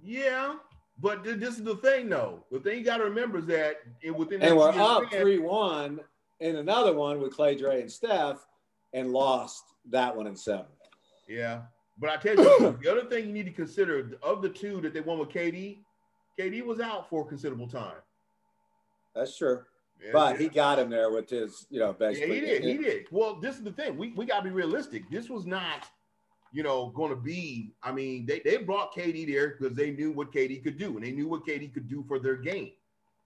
Yeah, 0.04 0.54
but 0.98 1.24
th- 1.24 1.38
this 1.38 1.56
is 1.58 1.62
the 1.64 1.76
thing, 1.76 2.08
though. 2.08 2.44
The 2.50 2.60
thing 2.60 2.78
you 2.78 2.84
got 2.84 2.98
to 2.98 3.04
remember 3.04 3.38
is 3.38 3.46
that 3.46 3.76
it, 4.02 4.14
within 4.16 4.40
And 4.42 4.52
that 4.52 4.56
we're 4.56 4.70
up 4.70 5.10
three 5.10 5.38
one 5.38 6.00
in 6.40 6.56
another 6.56 6.94
one 6.94 7.20
with 7.20 7.34
Clay, 7.34 7.54
Dre, 7.54 7.80
and 7.80 7.90
Steph, 7.90 8.46
and 8.92 9.12
lost 9.12 9.64
that 9.90 10.14
one 10.16 10.26
in 10.26 10.36
seven. 10.36 10.66
Yeah, 11.28 11.62
but 11.98 12.10
I 12.10 12.16
tell 12.16 12.36
you, 12.36 12.78
the 12.82 12.90
other 12.90 13.08
thing 13.08 13.26
you 13.26 13.32
need 13.32 13.46
to 13.46 13.52
consider 13.52 14.12
of 14.22 14.42
the 14.42 14.48
two 14.48 14.80
that 14.82 14.94
they 14.94 15.00
won 15.00 15.18
with 15.18 15.28
KD, 15.30 15.78
KD 16.38 16.64
was 16.64 16.80
out 16.80 17.08
for 17.10 17.22
a 17.22 17.24
considerable 17.24 17.68
time. 17.68 17.96
That's 19.14 19.36
true. 19.36 19.62
Yeah, 20.02 20.10
But 20.12 20.34
yeah. 20.36 20.42
he 20.42 20.48
got 20.50 20.78
him 20.78 20.90
there 20.90 21.10
with 21.10 21.30
his, 21.30 21.66
you 21.70 21.80
know, 21.80 21.96
Yeah, 21.98 22.08
basically. 22.08 22.34
he 22.34 22.40
did. 22.42 22.62
He 22.64 22.76
did. 22.76 23.06
Well, 23.10 23.40
this 23.40 23.56
is 23.56 23.62
the 23.62 23.72
thing. 23.72 23.96
We, 23.96 24.12
we 24.12 24.26
got 24.26 24.38
to 24.40 24.44
be 24.44 24.50
realistic. 24.50 25.08
This 25.10 25.30
was 25.30 25.46
not, 25.46 25.88
you 26.56 26.62
know, 26.62 26.86
going 26.88 27.10
to 27.10 27.16
be. 27.16 27.74
I 27.82 27.92
mean, 27.92 28.24
they, 28.24 28.40
they 28.40 28.56
brought 28.56 28.94
KD 28.94 29.30
there 29.30 29.56
because 29.58 29.76
they 29.76 29.90
knew 29.90 30.10
what 30.10 30.32
KD 30.32 30.64
could 30.64 30.78
do, 30.78 30.96
and 30.96 31.04
they 31.04 31.12
knew 31.12 31.28
what 31.28 31.46
KD 31.46 31.74
could 31.74 31.86
do 31.86 32.02
for 32.08 32.18
their 32.18 32.36
game. 32.36 32.72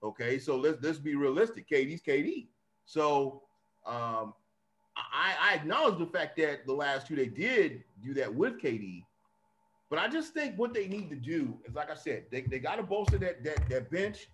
Okay, 0.03 0.37
so 0.37 0.57
let's 0.57 0.83
let's 0.83 0.99
be 0.99 1.15
realistic. 1.15 1.69
KD's 1.69 2.01
KD. 2.01 2.49
So 2.83 3.43
um, 3.85 4.33
I, 4.97 5.33
I 5.39 5.55
acknowledge 5.55 5.97
the 5.97 6.07
fact 6.07 6.35
that 6.39 6.65
the 6.67 6.73
last 6.73 7.07
two 7.07 7.15
they 7.15 7.27
did 7.27 7.85
do 8.03 8.13
that 8.15 8.33
with 8.35 8.61
KD, 8.61 9.05
but 9.89 9.97
I 9.97 10.09
just 10.09 10.33
think 10.33 10.59
what 10.59 10.73
they 10.73 10.87
need 10.87 11.09
to 11.09 11.15
do 11.15 11.57
is, 11.65 11.73
like 11.73 11.89
I 11.89 11.95
said, 11.95 12.25
they, 12.31 12.41
they 12.41 12.59
got 12.59 12.75
to 12.75 12.83
bolster 12.83 13.17
that 13.19 13.45
that 13.45 13.69
that 13.69 13.89
bench, 13.89 14.27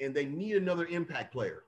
and 0.00 0.12
they 0.12 0.26
need 0.26 0.56
another 0.56 0.86
impact 0.86 1.32
player 1.32 1.62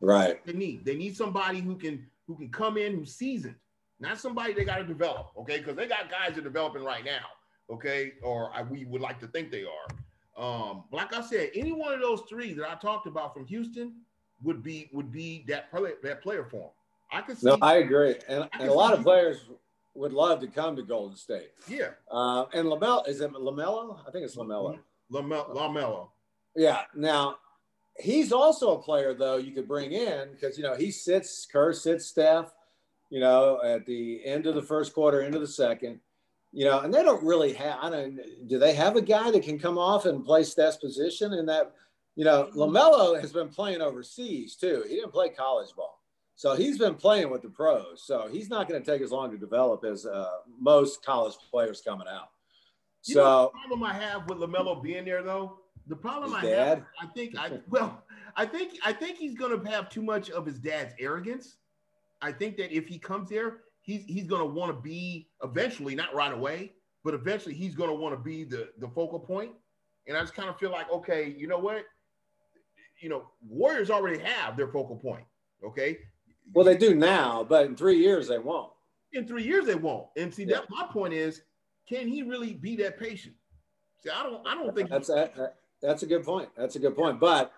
Right. 0.00 0.44
they 0.46 0.52
need. 0.52 0.84
They 0.84 0.94
need 0.94 1.16
somebody 1.16 1.58
who 1.60 1.74
can 1.74 2.06
who 2.28 2.36
can 2.36 2.48
come 2.50 2.76
in 2.78 2.94
who's 2.94 3.16
seasoned, 3.16 3.56
not 4.00 4.18
somebody 4.18 4.52
they 4.52 4.64
got 4.64 4.78
to 4.78 4.84
develop. 4.84 5.30
Okay, 5.38 5.58
because 5.58 5.76
they 5.76 5.86
got 5.86 6.10
guys 6.10 6.30
they're 6.34 6.42
developing 6.42 6.82
right 6.84 7.04
now. 7.04 7.24
Okay, 7.70 8.12
or 8.22 8.50
I, 8.54 8.62
we 8.62 8.84
would 8.84 9.00
like 9.00 9.20
to 9.20 9.28
think 9.28 9.50
they 9.50 9.64
are. 9.64 9.96
Um, 10.36 10.84
like 10.90 11.14
I 11.14 11.20
said, 11.20 11.50
any 11.54 11.72
one 11.72 11.92
of 11.92 12.00
those 12.00 12.22
three 12.28 12.52
that 12.54 12.68
I 12.68 12.74
talked 12.76 13.06
about 13.06 13.34
from 13.34 13.46
Houston 13.46 13.94
would 14.42 14.62
be 14.62 14.88
would 14.92 15.12
be 15.12 15.44
that 15.48 15.70
player 15.70 15.94
that 16.02 16.22
player 16.22 16.44
for 16.50 16.62
'em. 16.64 16.70
I 17.12 17.20
could 17.22 17.38
see. 17.38 17.46
No, 17.46 17.58
I 17.60 17.76
agree. 17.78 18.16
And, 18.28 18.44
I 18.44 18.48
and 18.60 18.68
a 18.68 18.72
lot 18.72 18.94
of 18.94 19.02
players 19.02 19.38
would 19.94 20.12
love 20.12 20.40
to 20.40 20.46
come 20.46 20.76
to 20.76 20.82
Golden 20.82 21.16
State. 21.16 21.50
yeah, 21.68 21.90
Uh, 22.10 22.44
and 22.54 22.66
Lamelo, 22.68 23.06
is 23.08 23.20
it 23.20 23.32
Lamelo? 23.32 23.98
I 24.06 24.10
think 24.12 24.24
it's 24.24 24.36
Lamelo. 24.36 24.78
Lamelo. 25.12 25.52
Lamelo. 25.54 26.08
Yeah. 26.54 26.82
Now, 26.94 27.38
he's 27.98 28.30
also 28.32 28.78
a 28.78 28.82
player 28.82 29.12
though 29.12 29.36
you 29.36 29.50
could 29.52 29.66
bring 29.68 29.92
in 29.92 30.30
because 30.32 30.56
you 30.56 30.62
know 30.62 30.74
he 30.76 30.90
sits 30.92 31.44
Kerr 31.46 31.72
sits 31.72 32.06
Steph, 32.06 32.54
you 33.10 33.20
know, 33.20 33.60
at 33.62 33.84
the 33.84 34.24
end 34.24 34.46
of 34.46 34.54
the 34.54 34.62
first 34.62 34.94
quarter, 34.94 35.22
into 35.22 35.38
the 35.38 35.46
second, 35.46 36.00
you 36.52 36.64
know, 36.64 36.80
and 36.80 36.92
they 36.94 37.02
don't 37.02 37.22
really 37.22 37.52
have. 37.52 37.78
I 37.82 37.90
don't. 37.90 38.18
Do 38.48 38.58
they 38.58 38.74
have 38.74 38.96
a 38.96 39.02
guy 39.02 39.30
that 39.30 39.42
can 39.42 39.58
come 39.58 39.78
off 39.78 40.06
and 40.06 40.24
play 40.24 40.42
Steph's 40.44 40.76
position? 40.78 41.34
And 41.34 41.48
that, 41.48 41.72
you 42.16 42.24
know, 42.24 42.50
Lamelo 42.54 43.20
has 43.20 43.32
been 43.32 43.48
playing 43.48 43.80
overseas 43.82 44.56
too. 44.56 44.84
He 44.88 44.94
didn't 44.94 45.12
play 45.12 45.28
college 45.28 45.74
ball, 45.76 46.00
so 46.36 46.54
he's 46.54 46.78
been 46.78 46.94
playing 46.94 47.30
with 47.30 47.42
the 47.42 47.50
pros. 47.50 48.02
So 48.04 48.28
he's 48.30 48.48
not 48.48 48.68
going 48.68 48.82
to 48.82 48.90
take 48.90 49.02
as 49.02 49.12
long 49.12 49.30
to 49.30 49.38
develop 49.38 49.84
as 49.84 50.06
uh, 50.06 50.30
most 50.58 51.04
college 51.04 51.34
players 51.50 51.82
coming 51.82 52.08
out. 52.08 52.30
You 53.06 53.16
know 53.16 53.22
So 53.22 53.52
the 53.52 53.58
problem 53.58 53.82
I 53.84 53.94
have 53.94 54.28
with 54.28 54.38
Lamelo 54.38 54.82
being 54.82 55.04
there 55.04 55.22
though. 55.22 55.58
The 55.86 55.96
problem 55.96 56.34
I 56.34 56.42
dad? 56.42 56.68
have, 56.68 56.86
I 57.00 57.06
think, 57.14 57.36
I 57.36 57.58
well, 57.68 58.04
I 58.36 58.46
think, 58.46 58.78
I 58.84 58.92
think 58.92 59.18
he's 59.18 59.34
gonna 59.34 59.68
have 59.70 59.88
too 59.88 60.02
much 60.02 60.30
of 60.30 60.46
his 60.46 60.58
dad's 60.58 60.94
arrogance. 61.00 61.56
I 62.22 62.32
think 62.32 62.56
that 62.58 62.72
if 62.74 62.86
he 62.86 62.98
comes 62.98 63.28
there, 63.30 63.58
he's 63.80 64.04
he's 64.04 64.26
gonna 64.26 64.44
want 64.44 64.74
to 64.74 64.80
be 64.80 65.28
eventually, 65.42 65.94
not 65.94 66.14
right 66.14 66.32
away, 66.32 66.72
but 67.04 67.14
eventually 67.14 67.54
he's 67.54 67.74
gonna 67.74 67.94
want 67.94 68.14
to 68.14 68.20
be 68.20 68.44
the 68.44 68.70
the 68.78 68.88
focal 68.88 69.18
point. 69.18 69.52
And 70.06 70.16
I 70.16 70.20
just 70.20 70.34
kind 70.34 70.48
of 70.48 70.58
feel 70.58 70.70
like, 70.70 70.90
okay, 70.90 71.34
you 71.36 71.46
know 71.46 71.58
what? 71.58 71.84
You 73.00 73.08
know, 73.08 73.30
Warriors 73.48 73.90
already 73.90 74.18
have 74.18 74.56
their 74.56 74.68
focal 74.68 74.96
point. 74.96 75.24
Okay, 75.64 75.98
well, 76.52 76.64
they 76.64 76.76
do 76.76 76.94
now, 76.94 77.44
but 77.44 77.66
in 77.66 77.76
three 77.76 77.98
years 77.98 78.28
they 78.28 78.38
won't. 78.38 78.72
in 79.12 79.26
three 79.26 79.42
years 79.42 79.66
they 79.66 79.74
won't. 79.74 80.06
And 80.16 80.32
see, 80.32 80.44
Yeah. 80.44 80.56
that 80.60 80.70
my 80.70 80.86
point 80.92 81.12
is, 81.14 81.42
can 81.88 82.06
he 82.08 82.22
really 82.22 82.54
be 82.54 82.76
that 82.76 82.98
patient? 82.98 83.34
See, 84.02 84.10
I 84.10 84.22
don't, 84.22 84.46
I 84.46 84.54
don't 84.54 84.74
think 84.74 84.88
That's 84.88 85.08
that, 85.08 85.56
that's 85.82 86.02
a 86.02 86.06
good 86.06 86.24
point. 86.24 86.48
That's 86.56 86.76
a 86.76 86.78
good 86.78 86.94
point. 86.96 87.18
But 87.20 87.52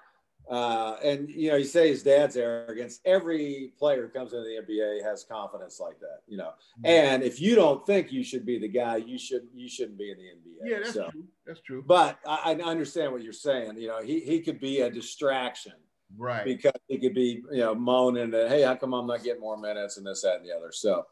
uh, 0.51 0.97
and 1.03 1.29
you 1.31 1.51
know, 1.51 1.57
you 1.57 1.65
say 1.65 1.89
his 1.89 2.03
dad's 2.03 2.37
arrogance. 2.37 3.01
Every 3.05 3.73
player 3.79 4.03
who 4.03 4.09
comes 4.09 4.33
into 4.33 4.45
the 4.45 4.73
NBA 4.73 5.03
has 5.05 5.25
confidence 5.25 5.81
like 5.81 5.99
that. 6.01 6.21
You 6.27 6.39
know, 6.39 6.51
and 6.85 7.23
if 7.23 7.41
you 7.41 7.55
don't 7.55 7.85
think 7.87 8.13
you 8.13 8.23
should 8.25 8.45
be 8.45 8.59
the 8.59 8.69
guy, 8.69 8.97
you 8.97 9.19
should 9.19 9.49
you 9.55 9.69
shouldn't 9.69 9.99
be 9.99 10.11
in 10.11 10.19
the 10.19 10.25
NBA. 10.25 10.71
Yeah, 10.71 10.79
that's 10.83 10.95
So- 10.95 11.11
true. 11.11 11.25
That's 11.47 11.61
true. 11.61 11.83
But 11.87 12.19
I, 12.27 12.53
I 12.53 12.71
understand 12.71 13.13
what 13.13 13.23
you're 13.23 13.33
saying. 13.33 13.77
You 13.77 13.89
know, 13.89 14.03
he 14.03 14.21
he 14.21 14.41
could 14.41 14.61
be 14.61 14.81
a 14.83 14.91
distraction 14.91 15.73
Right. 16.17 16.45
because 16.45 16.73
he 16.89 16.99
could 16.99 17.15
be 17.15 17.43
you 17.51 17.59
know 17.61 17.75
moaning 17.75 18.31
that 18.33 18.49
hey, 18.49 18.63
how 18.63 18.75
come 18.75 18.93
I'm 18.95 19.07
not 19.07 19.23
getting 19.25 19.41
more 19.41 19.57
minutes 19.57 19.97
and 19.97 20.07
this 20.07 20.23
that 20.23 20.37
and 20.37 20.45
the 20.47 20.55
other. 20.57 20.71
So. 20.73 21.07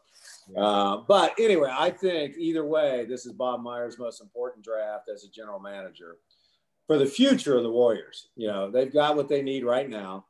Uh, 0.56 0.98
but 1.08 1.32
anyway, 1.38 1.70
I 1.72 1.90
think 1.90 2.34
either 2.36 2.64
way, 2.64 3.06
this 3.08 3.24
is 3.24 3.32
Bob 3.32 3.62
Myers' 3.62 3.98
most 3.98 4.20
important 4.20 4.64
draft 4.64 5.08
as 5.12 5.24
a 5.24 5.28
general 5.30 5.60
manager 5.60 6.16
for 6.90 6.98
the 6.98 7.06
future 7.06 7.56
of 7.56 7.62
the 7.62 7.70
Warriors. 7.70 8.30
You 8.34 8.48
know, 8.48 8.68
they've 8.68 8.92
got 8.92 9.14
what 9.14 9.28
they 9.28 9.42
need 9.42 9.64
right 9.64 9.88
now. 9.88 10.24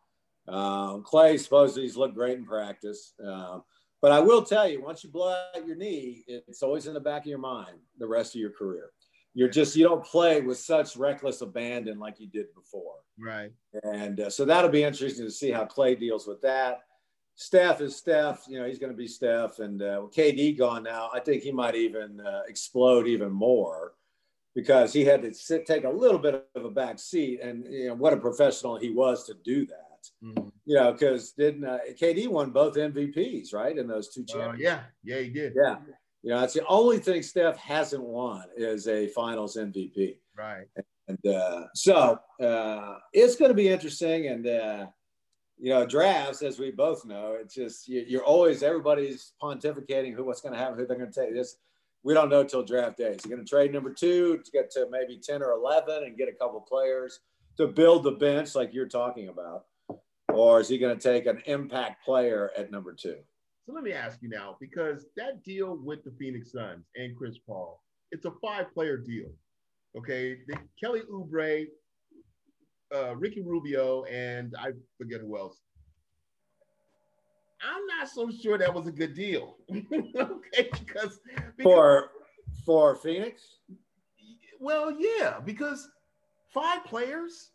Um, 0.46 1.03
Clay 1.03 1.38
supposedly 1.38 1.85
he's 1.85 1.96
looked 1.96 2.14
great 2.14 2.37
in 2.37 2.44
practice. 2.44 3.14
Um, 3.27 3.62
but 4.03 4.12
I 4.12 4.20
will 4.20 4.42
tell 4.42 4.68
you, 4.68 4.83
once 4.83 5.03
you 5.03 5.09
blow 5.09 5.31
out 5.31 5.66
your 5.66 5.77
knee, 5.77 6.23
it's 6.27 6.62
always 6.62 6.87
in 6.87 6.92
the 6.92 7.01
back 7.01 7.23
of 7.23 7.29
your 7.29 7.38
mind 7.38 7.79
the 7.99 8.07
rest 8.07 8.35
of 8.35 8.42
your 8.42 8.51
career. 8.51 8.90
You're 9.33 9.49
just, 9.49 9.75
you 9.75 9.88
don't 9.88 10.05
play 10.05 10.42
with 10.42 10.59
such 10.59 10.96
reckless 10.96 11.40
abandon 11.40 11.99
like 11.99 12.20
you 12.20 12.27
did 12.27 12.55
before. 12.55 12.96
Right. 13.18 13.53
And 13.83 14.20
uh, 14.20 14.29
so 14.29 14.44
that'll 14.44 14.68
be 14.68 14.85
interesting 14.85 15.25
to 15.25 15.33
see 15.33 15.51
how 15.51 15.64
Clay 15.64 15.94
deals 15.94 16.27
with 16.27 16.42
that. 16.42 16.81
Steph 17.37 17.81
is 17.81 17.96
Steph, 17.96 18.44
you 18.46 18.59
know, 18.59 18.66
he's 18.66 18.79
going 18.79 18.92
to 18.92 18.99
be 18.99 19.09
Steph. 19.09 19.61
And 19.61 19.81
uh, 19.81 20.03
with 20.03 20.14
KD 20.14 20.59
gone 20.59 20.83
now, 20.83 21.09
I 21.14 21.20
think 21.20 21.42
he 21.42 21.53
might 21.53 21.75
even 21.75 22.20
uh, 22.20 22.42
explode 22.46 23.07
even 23.07 23.33
more 23.33 23.94
because 24.55 24.93
he 24.93 25.05
had 25.05 25.23
to 25.23 25.33
sit, 25.33 25.67
take 25.67 25.85
a 25.85 25.91
little 25.91 26.19
bit 26.19 26.47
of 26.55 26.65
a 26.65 26.71
back 26.71 26.99
seat. 26.99 27.41
And, 27.41 27.65
you 27.73 27.89
know, 27.89 27.95
what 27.95 28.13
a 28.13 28.17
professional 28.17 28.79
he 28.79 28.91
was 28.91 29.25
to 29.27 29.35
do 29.45 29.67
that. 29.67 29.77
Mm-hmm. 30.25 30.49
You 30.67 30.77
know, 30.77 30.93
because 30.93 31.33
didn't 31.33 31.65
uh, 31.65 31.79
KD 32.01 32.29
won 32.29 32.51
both 32.51 32.75
MVPs 32.75 33.53
right 33.53 33.77
in 33.77 33.87
those 33.87 34.13
two 34.13 34.25
championships? 34.25 34.61
Uh, 34.61 34.63
yeah, 34.63 34.81
yeah, 35.05 35.23
he 35.23 35.29
did. 35.31 35.55
Yeah, 35.55 35.77
you 36.23 36.31
know, 36.31 36.41
that's 36.41 36.55
the 36.55 36.67
only 36.67 36.99
thing 36.99 37.23
Steph 37.23 37.57
hasn't 37.57 38.03
won 38.03 38.45
is 38.57 38.87
a 38.87 39.09
Finals 39.09 39.57
MVP. 39.57 40.17
Right. 40.37 40.67
And 41.09 41.35
uh, 41.35 41.67
so 41.75 42.19
uh, 42.43 42.95
it's 43.13 43.37
going 43.37 43.51
to 43.51 43.55
be 43.55 43.69
interesting, 43.69 44.29
and 44.29 44.47
uh, 44.47 44.87
you 45.59 45.71
know, 45.71 45.87
drafts, 45.87 46.43
as 46.43 46.59
we 46.59 46.71
both 46.71 47.05
know, 47.05 47.37
it's 47.41 47.55
just 47.55 47.89
you, 47.89 48.21
are 48.21 48.25
always 48.25 48.63
everybody's 48.63 49.33
pontificating 49.43 50.15
who 50.15 50.25
what's 50.25 50.41
going 50.41 50.55
to 50.55 50.59
happen, 50.59 50.79
who 50.79 50.87
they're 50.87 50.97
going 50.97 51.11
to 51.11 51.21
take. 51.21 51.35
This 51.35 51.57
we 52.03 52.15
don't 52.15 52.31
know 52.31 52.45
till 52.45 52.63
draft 52.63 52.97
day. 52.97 53.11
Is 53.11 53.23
he 53.23 53.31
going 53.31 53.45
to 53.45 53.49
trade 53.49 53.73
number 53.73 53.93
two 53.93 54.39
to 54.45 54.51
get 54.51 54.71
to 54.73 54.87
maybe 54.91 55.21
ten 55.23 55.43
or 55.43 55.53
eleven 55.53 56.05
and 56.05 56.17
get 56.17 56.29
a 56.29 56.33
couple 56.33 56.61
players 56.61 57.21
to 57.57 57.67
build 57.67 58.05
the 58.05 58.13
bench 58.13 58.55
like 58.55 58.73
you're 58.73 58.89
talking 58.89 59.29
about, 59.29 59.65
or 60.33 60.61
is 60.61 60.69
he 60.69 60.79
going 60.79 60.97
to 60.97 61.03
take 61.03 61.27
an 61.27 61.43
impact 61.47 62.05
player 62.05 62.51
at 62.57 62.71
number 62.71 62.95
two? 62.95 63.19
So 63.67 63.75
let 63.75 63.85
me 63.85 63.93
ask 63.93 64.23
you 64.23 64.29
now, 64.29 64.57
because 64.59 65.07
that 65.17 65.45
deal 65.45 65.79
with 65.83 66.03
the 66.03 66.13
Phoenix 66.19 66.53
Suns 66.53 66.87
and 66.97 67.15
Chris 67.17 67.37
Paul, 67.47 67.83
it's 68.11 68.25
a 68.25 68.33
five-player 68.43 68.97
deal. 68.97 69.29
Okay, 69.97 70.39
the, 70.49 70.57
Kelly 70.83 71.03
Oubre, 71.13 71.67
uh, 72.95 73.15
Ricky 73.17 73.43
Rubio, 73.43 74.05
and 74.05 74.55
I 74.59 74.71
forget 74.97 75.21
who 75.21 75.37
else. 75.37 75.61
I'm 77.62 77.87
not 77.87 78.09
so 78.09 78.31
sure 78.31 78.59
that 78.59 78.73
was 78.73 78.87
a 78.87 78.92
good 78.92 79.14
deal. 79.14 79.57
okay, 79.70 80.70
because, 80.73 81.20
because 81.57 81.62
for 81.62 82.11
for 82.64 82.96
Phoenix. 82.96 83.59
Well, 84.59 84.94
yeah, 84.99 85.40
because 85.44 85.88
five 86.53 86.85
players. 86.85 87.51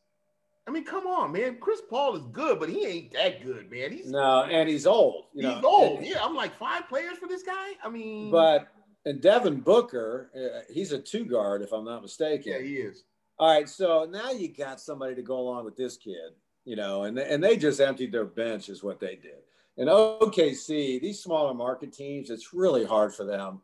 I 0.68 0.72
mean, 0.72 0.84
come 0.84 1.06
on, 1.06 1.32
man. 1.32 1.58
Chris 1.60 1.82
Paul 1.88 2.16
is 2.16 2.26
good, 2.32 2.60
but 2.60 2.70
he 2.70 2.86
ain't 2.86 3.14
that 3.14 3.44
good, 3.46 3.70
man. 3.70 3.92
He's 3.92 4.10
no, 4.10 4.44
and 4.44 4.68
he's 4.68 4.88
old. 4.88 5.26
he's 5.34 5.44
know. 5.44 5.62
old. 5.64 6.04
yeah, 6.04 6.24
I'm 6.24 6.34
like 6.34 6.58
five 6.58 6.90
players 6.90 7.18
for 7.18 7.28
this 7.28 7.44
guy. 7.44 7.74
I 7.84 7.90
mean, 7.90 8.32
but 8.32 8.68
and 9.06 9.22
Devin 9.22 9.62
Booker, 9.62 10.32
uh, 10.36 10.62
he's 10.74 10.92
a 10.92 11.00
two 11.00 11.26
guard, 11.26 11.62
if 11.62 11.72
I'm 11.72 11.86
not 11.86 12.02
mistaken. 12.02 12.54
Yeah, 12.54 12.62
he 12.62 12.76
is. 12.78 13.04
All 13.38 13.54
right, 13.54 13.70
so 13.70 14.08
now 14.10 14.32
you 14.32 14.48
got 14.48 14.80
somebody 14.80 15.14
to 15.16 15.22
go 15.22 15.38
along 15.38 15.66
with 15.66 15.76
this 15.76 15.98
kid, 15.98 16.32
you 16.64 16.76
know, 16.76 17.04
and 17.04 17.20
and 17.20 17.44
they 17.44 17.58
just 17.58 17.80
emptied 17.80 18.12
their 18.12 18.26
bench, 18.26 18.70
is 18.70 18.84
what 18.84 19.00
they 19.00 19.16
did. 19.16 19.44
And 19.78 19.90
OKC, 19.90 21.02
these 21.02 21.22
smaller 21.22 21.54
market 21.54 21.92
teams, 21.92 22.30
it's 22.30 22.54
really 22.54 22.86
hard 22.86 23.14
for 23.14 23.26
them. 23.26 23.62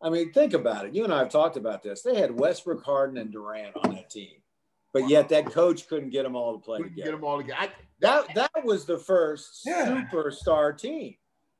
I 0.00 0.10
mean, 0.10 0.32
think 0.32 0.54
about 0.54 0.86
it. 0.86 0.94
You 0.94 1.04
and 1.04 1.12
I 1.12 1.18
have 1.18 1.30
talked 1.30 1.56
about 1.56 1.82
this. 1.82 2.02
They 2.02 2.16
had 2.16 2.32
Westbrook, 2.32 2.84
Harden, 2.84 3.18
and 3.18 3.30
Durant 3.30 3.76
on 3.76 3.94
that 3.94 4.10
team, 4.10 4.34
but 4.92 5.08
yet 5.08 5.28
that 5.28 5.46
coach 5.46 5.88
couldn't 5.88 6.10
get 6.10 6.24
them 6.24 6.34
all 6.34 6.54
to 6.54 6.58
play 6.58 6.78
couldn't 6.78 6.94
together. 6.94 7.10
Get 7.12 7.16
them 7.16 7.24
all 7.24 7.38
together. 7.38 7.60
I, 7.60 7.70
that 8.00 8.34
that 8.34 8.64
was 8.64 8.84
the 8.84 8.98
first 8.98 9.62
yeah. 9.64 10.04
superstar 10.12 10.76
team 10.76 11.14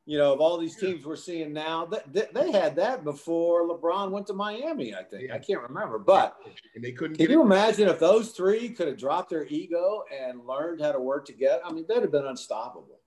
you 0.05 0.19
know, 0.19 0.33
of 0.33 0.41
all 0.41 0.59
these 0.59 0.77
teams 0.77 1.05
we're 1.05 1.15
seeing 1.15 1.53
now, 1.53 1.87
that 1.87 2.35
they, 2.35 2.51
had 2.51 2.75
that 2.77 3.05
before 3.05 3.69
LeBron 3.69 4.11
went 4.11 4.27
to 4.27 4.33
Miami. 4.33 4.95
I 4.95 5.05
think 5.05 5.29
yeah. 5.29 5.35
I 5.35 5.39
can't 5.39 5.61
remember, 5.61 5.99
but 5.99 6.39
and 6.75 6.83
they 6.83 6.91
couldn't. 6.91 7.17
Can 7.17 7.31
you 7.31 7.41
it. 7.41 7.45
imagine 7.45 7.89
if 7.89 8.01
those 8.01 8.33
three 8.33 8.71
could 8.71 8.89
have 8.89 8.99
dropped 8.99 9.31
their 9.31 9.47
ego 9.47 10.03
and 10.13 10.45
learned 10.45 10.81
how 10.81 10.91
to 10.91 10.99
work 10.99 11.25
together? 11.25 11.61
I 11.65 11.73
mean, 11.73 11.85
they'd 11.89 12.03
have 12.03 12.11
been 12.11 12.27
unstoppable. 12.27 12.99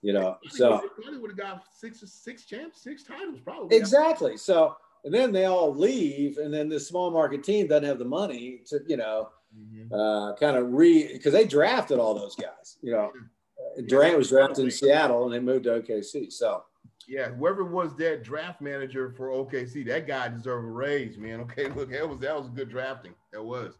You 0.00 0.12
know, 0.12 0.38
so 0.48 0.80
they 0.80 1.02
probably 1.02 1.18
would 1.18 1.30
have 1.30 1.38
got 1.38 1.64
six, 1.76 2.00
six 2.06 2.44
champs, 2.44 2.82
six 2.82 3.02
titles, 3.02 3.40
probably. 3.40 3.76
Exactly. 3.76 4.36
So, 4.36 4.76
and 5.04 5.12
then 5.12 5.32
they 5.32 5.46
all 5.46 5.74
leave, 5.74 6.38
and 6.38 6.54
then 6.54 6.68
this 6.68 6.86
small 6.86 7.10
market 7.10 7.42
team 7.42 7.66
doesn't 7.66 7.84
have 7.84 7.98
the 7.98 8.04
money 8.04 8.60
to, 8.66 8.80
you 8.86 8.96
know, 8.96 9.30
mm-hmm. 9.56 9.92
uh, 9.92 10.36
kind 10.36 10.56
of 10.56 10.72
re 10.72 11.12
because 11.12 11.32
they 11.32 11.44
drafted 11.44 11.98
all 11.98 12.14
those 12.14 12.36
guys. 12.36 12.76
You 12.80 12.92
know, 12.92 13.10
Durant 13.86 14.16
was 14.16 14.28
drafted 14.28 14.66
in 14.66 14.70
Seattle 14.70 15.24
and 15.24 15.34
they 15.34 15.40
moved 15.40 15.64
to 15.64 15.80
OKC. 15.80 16.32
So 16.32 16.62
yeah, 17.08 17.30
whoever 17.30 17.64
was 17.64 17.96
that 17.96 18.22
draft 18.22 18.60
manager 18.60 19.10
for 19.16 19.28
OKC, 19.28 19.86
that 19.86 20.06
guy 20.06 20.28
deserved 20.28 20.66
a 20.66 20.70
raise, 20.70 21.16
man. 21.16 21.40
Okay, 21.40 21.68
look, 21.68 21.90
that 21.90 22.08
was 22.08 22.18
that 22.20 22.36
was 22.36 22.50
good 22.50 22.68
drafting. 22.68 23.14
That 23.32 23.42
was. 23.42 23.78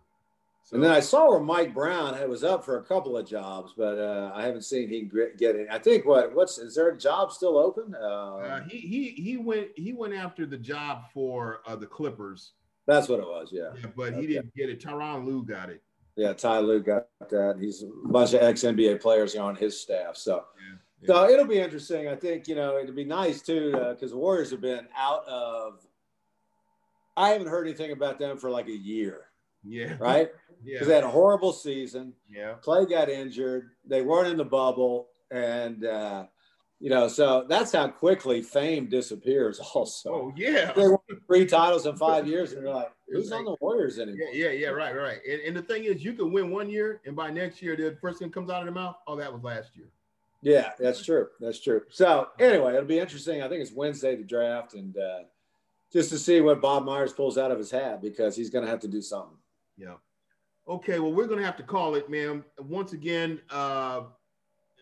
So, 0.68 0.74
and 0.74 0.84
then 0.84 0.90
I 0.90 1.00
saw 1.00 1.30
where 1.30 1.40
Mike 1.40 1.72
Brown 1.72 2.28
was 2.28 2.44
up 2.44 2.62
for 2.62 2.76
a 2.76 2.82
couple 2.82 3.16
of 3.16 3.26
jobs, 3.26 3.72
but 3.74 3.98
uh, 3.98 4.32
I 4.34 4.42
haven't 4.42 4.66
seen 4.66 4.90
he 4.90 5.00
get 5.38 5.56
it. 5.56 5.66
I 5.70 5.78
think 5.78 6.04
what 6.04 6.34
what's 6.34 6.58
is 6.58 6.74
there 6.74 6.90
a 6.90 6.98
job 6.98 7.32
still 7.32 7.56
open? 7.56 7.94
Uh, 7.98 8.36
uh, 8.36 8.62
he 8.68 8.76
he 8.76 9.08
he 9.12 9.36
went 9.38 9.68
he 9.76 9.94
went 9.94 10.12
after 10.12 10.44
the 10.44 10.58
job 10.58 11.04
for 11.14 11.62
uh, 11.66 11.74
the 11.74 11.86
Clippers. 11.86 12.52
That's 12.86 13.08
what 13.08 13.18
it 13.18 13.24
was, 13.24 13.48
yeah. 13.50 13.70
yeah 13.80 13.88
but 13.96 14.12
okay. 14.12 14.20
he 14.20 14.26
didn't 14.26 14.54
get 14.54 14.68
it. 14.68 14.84
Tyronn 14.84 15.24
Lue 15.24 15.42
got 15.42 15.70
it. 15.70 15.82
Yeah, 16.16 16.34
Ty 16.34 16.58
Lue 16.58 16.82
got 16.82 17.06
that. 17.30 17.56
He's 17.58 17.82
a 17.84 17.88
bunch 18.04 18.34
of 18.34 18.42
ex 18.42 18.60
NBA 18.60 19.00
players 19.00 19.36
on 19.36 19.56
his 19.56 19.80
staff. 19.80 20.18
So, 20.18 20.44
yeah, 20.60 20.76
yeah. 21.00 21.06
so 21.06 21.30
it'll 21.30 21.46
be 21.46 21.60
interesting. 21.60 22.08
I 22.08 22.14
think 22.14 22.46
you 22.46 22.56
know 22.56 22.76
it'd 22.76 22.94
be 22.94 23.06
nice 23.06 23.40
too 23.40 23.70
because 23.70 24.12
uh, 24.12 24.16
the 24.16 24.18
Warriors 24.18 24.50
have 24.50 24.60
been 24.60 24.86
out 24.94 25.26
of. 25.26 25.80
I 27.16 27.30
haven't 27.30 27.48
heard 27.48 27.66
anything 27.66 27.92
about 27.92 28.18
them 28.18 28.36
for 28.36 28.50
like 28.50 28.68
a 28.68 28.76
year. 28.76 29.27
Yeah. 29.64 29.96
Right. 29.98 30.30
Yeah. 30.64 30.72
Because 30.74 30.88
they 30.88 30.94
had 30.96 31.04
a 31.04 31.08
horrible 31.08 31.52
season. 31.52 32.14
Yeah. 32.28 32.54
Clay 32.54 32.84
got 32.84 33.08
injured. 33.08 33.70
They 33.86 34.02
weren't 34.02 34.26
in 34.26 34.36
the 34.36 34.44
bubble, 34.44 35.06
and 35.30 35.84
uh, 35.84 36.24
you 36.80 36.90
know, 36.90 37.08
so 37.08 37.44
that's 37.48 37.72
how 37.72 37.88
quickly 37.88 38.42
fame 38.42 38.88
disappears. 38.88 39.60
Also, 39.74 40.10
oh 40.10 40.32
yeah, 40.36 40.72
they 40.72 40.88
won 40.88 40.98
three 41.26 41.46
titles 41.46 41.86
in 41.86 41.96
five 41.96 42.26
years, 42.32 42.52
and 42.52 42.66
they're 42.66 42.74
like, 42.74 42.90
who's 43.08 43.30
on 43.30 43.44
the 43.44 43.56
Warriors 43.60 43.98
anymore? 43.98 44.28
Yeah, 44.32 44.48
yeah, 44.48 44.50
yeah, 44.50 44.68
right, 44.68 44.96
right. 44.96 45.18
And, 45.28 45.40
and, 45.42 45.56
the 45.56 45.62
thing 45.62 45.84
is, 45.84 46.02
you 46.02 46.14
can 46.14 46.32
win 46.32 46.50
one 46.50 46.68
year, 46.68 47.00
and 47.06 47.14
by 47.14 47.30
next 47.30 47.62
year, 47.62 47.76
the 47.76 47.96
first 48.00 48.18
thing 48.18 48.30
comes 48.30 48.50
out 48.50 48.60
of 48.60 48.64
their 48.64 48.74
mouth, 48.74 48.96
oh, 49.06 49.14
that 49.16 49.32
was 49.32 49.44
last 49.44 49.76
year. 49.76 49.86
Yeah, 50.42 50.72
that's 50.78 51.04
true. 51.04 51.28
That's 51.40 51.60
true. 51.60 51.82
So 51.90 52.28
anyway, 52.38 52.74
it'll 52.74 52.84
be 52.84 52.98
interesting. 52.98 53.42
I 53.42 53.48
think 53.48 53.60
it's 53.60 53.72
Wednesday 53.72 54.16
the 54.16 54.24
draft, 54.24 54.74
and 54.74 54.96
uh, 54.96 55.20
just 55.92 56.10
to 56.10 56.18
see 56.18 56.40
what 56.40 56.60
Bob 56.60 56.84
Myers 56.84 57.12
pulls 57.12 57.38
out 57.38 57.50
of 57.50 57.58
his 57.58 57.70
hat 57.70 58.00
because 58.00 58.36
he's 58.36 58.50
going 58.50 58.64
to 58.64 58.70
have 58.70 58.80
to 58.80 58.88
do 58.88 59.00
something. 59.00 59.36
Yeah. 59.78 59.94
Okay. 60.68 60.98
Well, 60.98 61.12
we're 61.12 61.26
going 61.26 61.38
to 61.38 61.46
have 61.46 61.56
to 61.56 61.62
call 61.62 61.94
it, 61.94 62.10
man. 62.10 62.44
Once 62.58 62.92
again, 62.92 63.40
uh, 63.50 64.02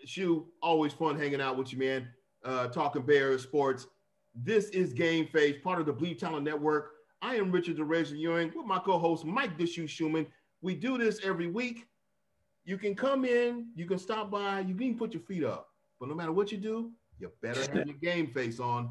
Shu, 0.05 0.47
always 0.63 0.93
fun 0.93 1.19
hanging 1.19 1.41
out 1.41 1.57
with 1.57 1.73
you, 1.73 1.79
man. 1.79 2.09
Uh, 2.45 2.69
talking 2.69 3.03
Bears 3.03 3.43
sports. 3.43 3.87
This 4.35 4.69
is 4.71 4.93
Game 4.93 5.27
Face, 5.27 5.57
part 5.63 5.81
of 5.81 5.87
the 5.87 5.93
Bleav 5.93 6.19
Talent 6.19 6.45
Network. 6.45 6.93
I 7.23 7.37
am 7.37 7.51
Richard 7.51 7.79
DeRazor 7.79 8.19
Ewing 8.19 8.53
with 8.55 8.67
my 8.67 8.79
co-host 8.79 9.25
Mike 9.25 9.59
Shu 9.67 9.87
Schumann. 9.87 10.27
We 10.61 10.75
do 10.75 10.99
this 10.99 11.21
every 11.25 11.49
week. 11.49 11.87
You 12.65 12.77
can 12.77 12.95
come 12.95 13.25
in, 13.25 13.69
you 13.75 13.87
can 13.87 13.99
stop 13.99 14.31
by, 14.31 14.61
you 14.61 14.75
can 14.75 14.99
put 14.99 15.13
your 15.15 15.23
feet 15.23 15.45
up. 15.45 15.69
But 15.99 16.09
no 16.09 16.15
matter 16.15 16.33
what 16.33 16.53
you 16.53 16.59
do, 16.59 16.91
you 17.19 17.31
better 17.41 17.61
have 17.73 17.87
your 17.87 17.97
game 17.97 18.33
face 18.33 18.61
on. 18.61 18.91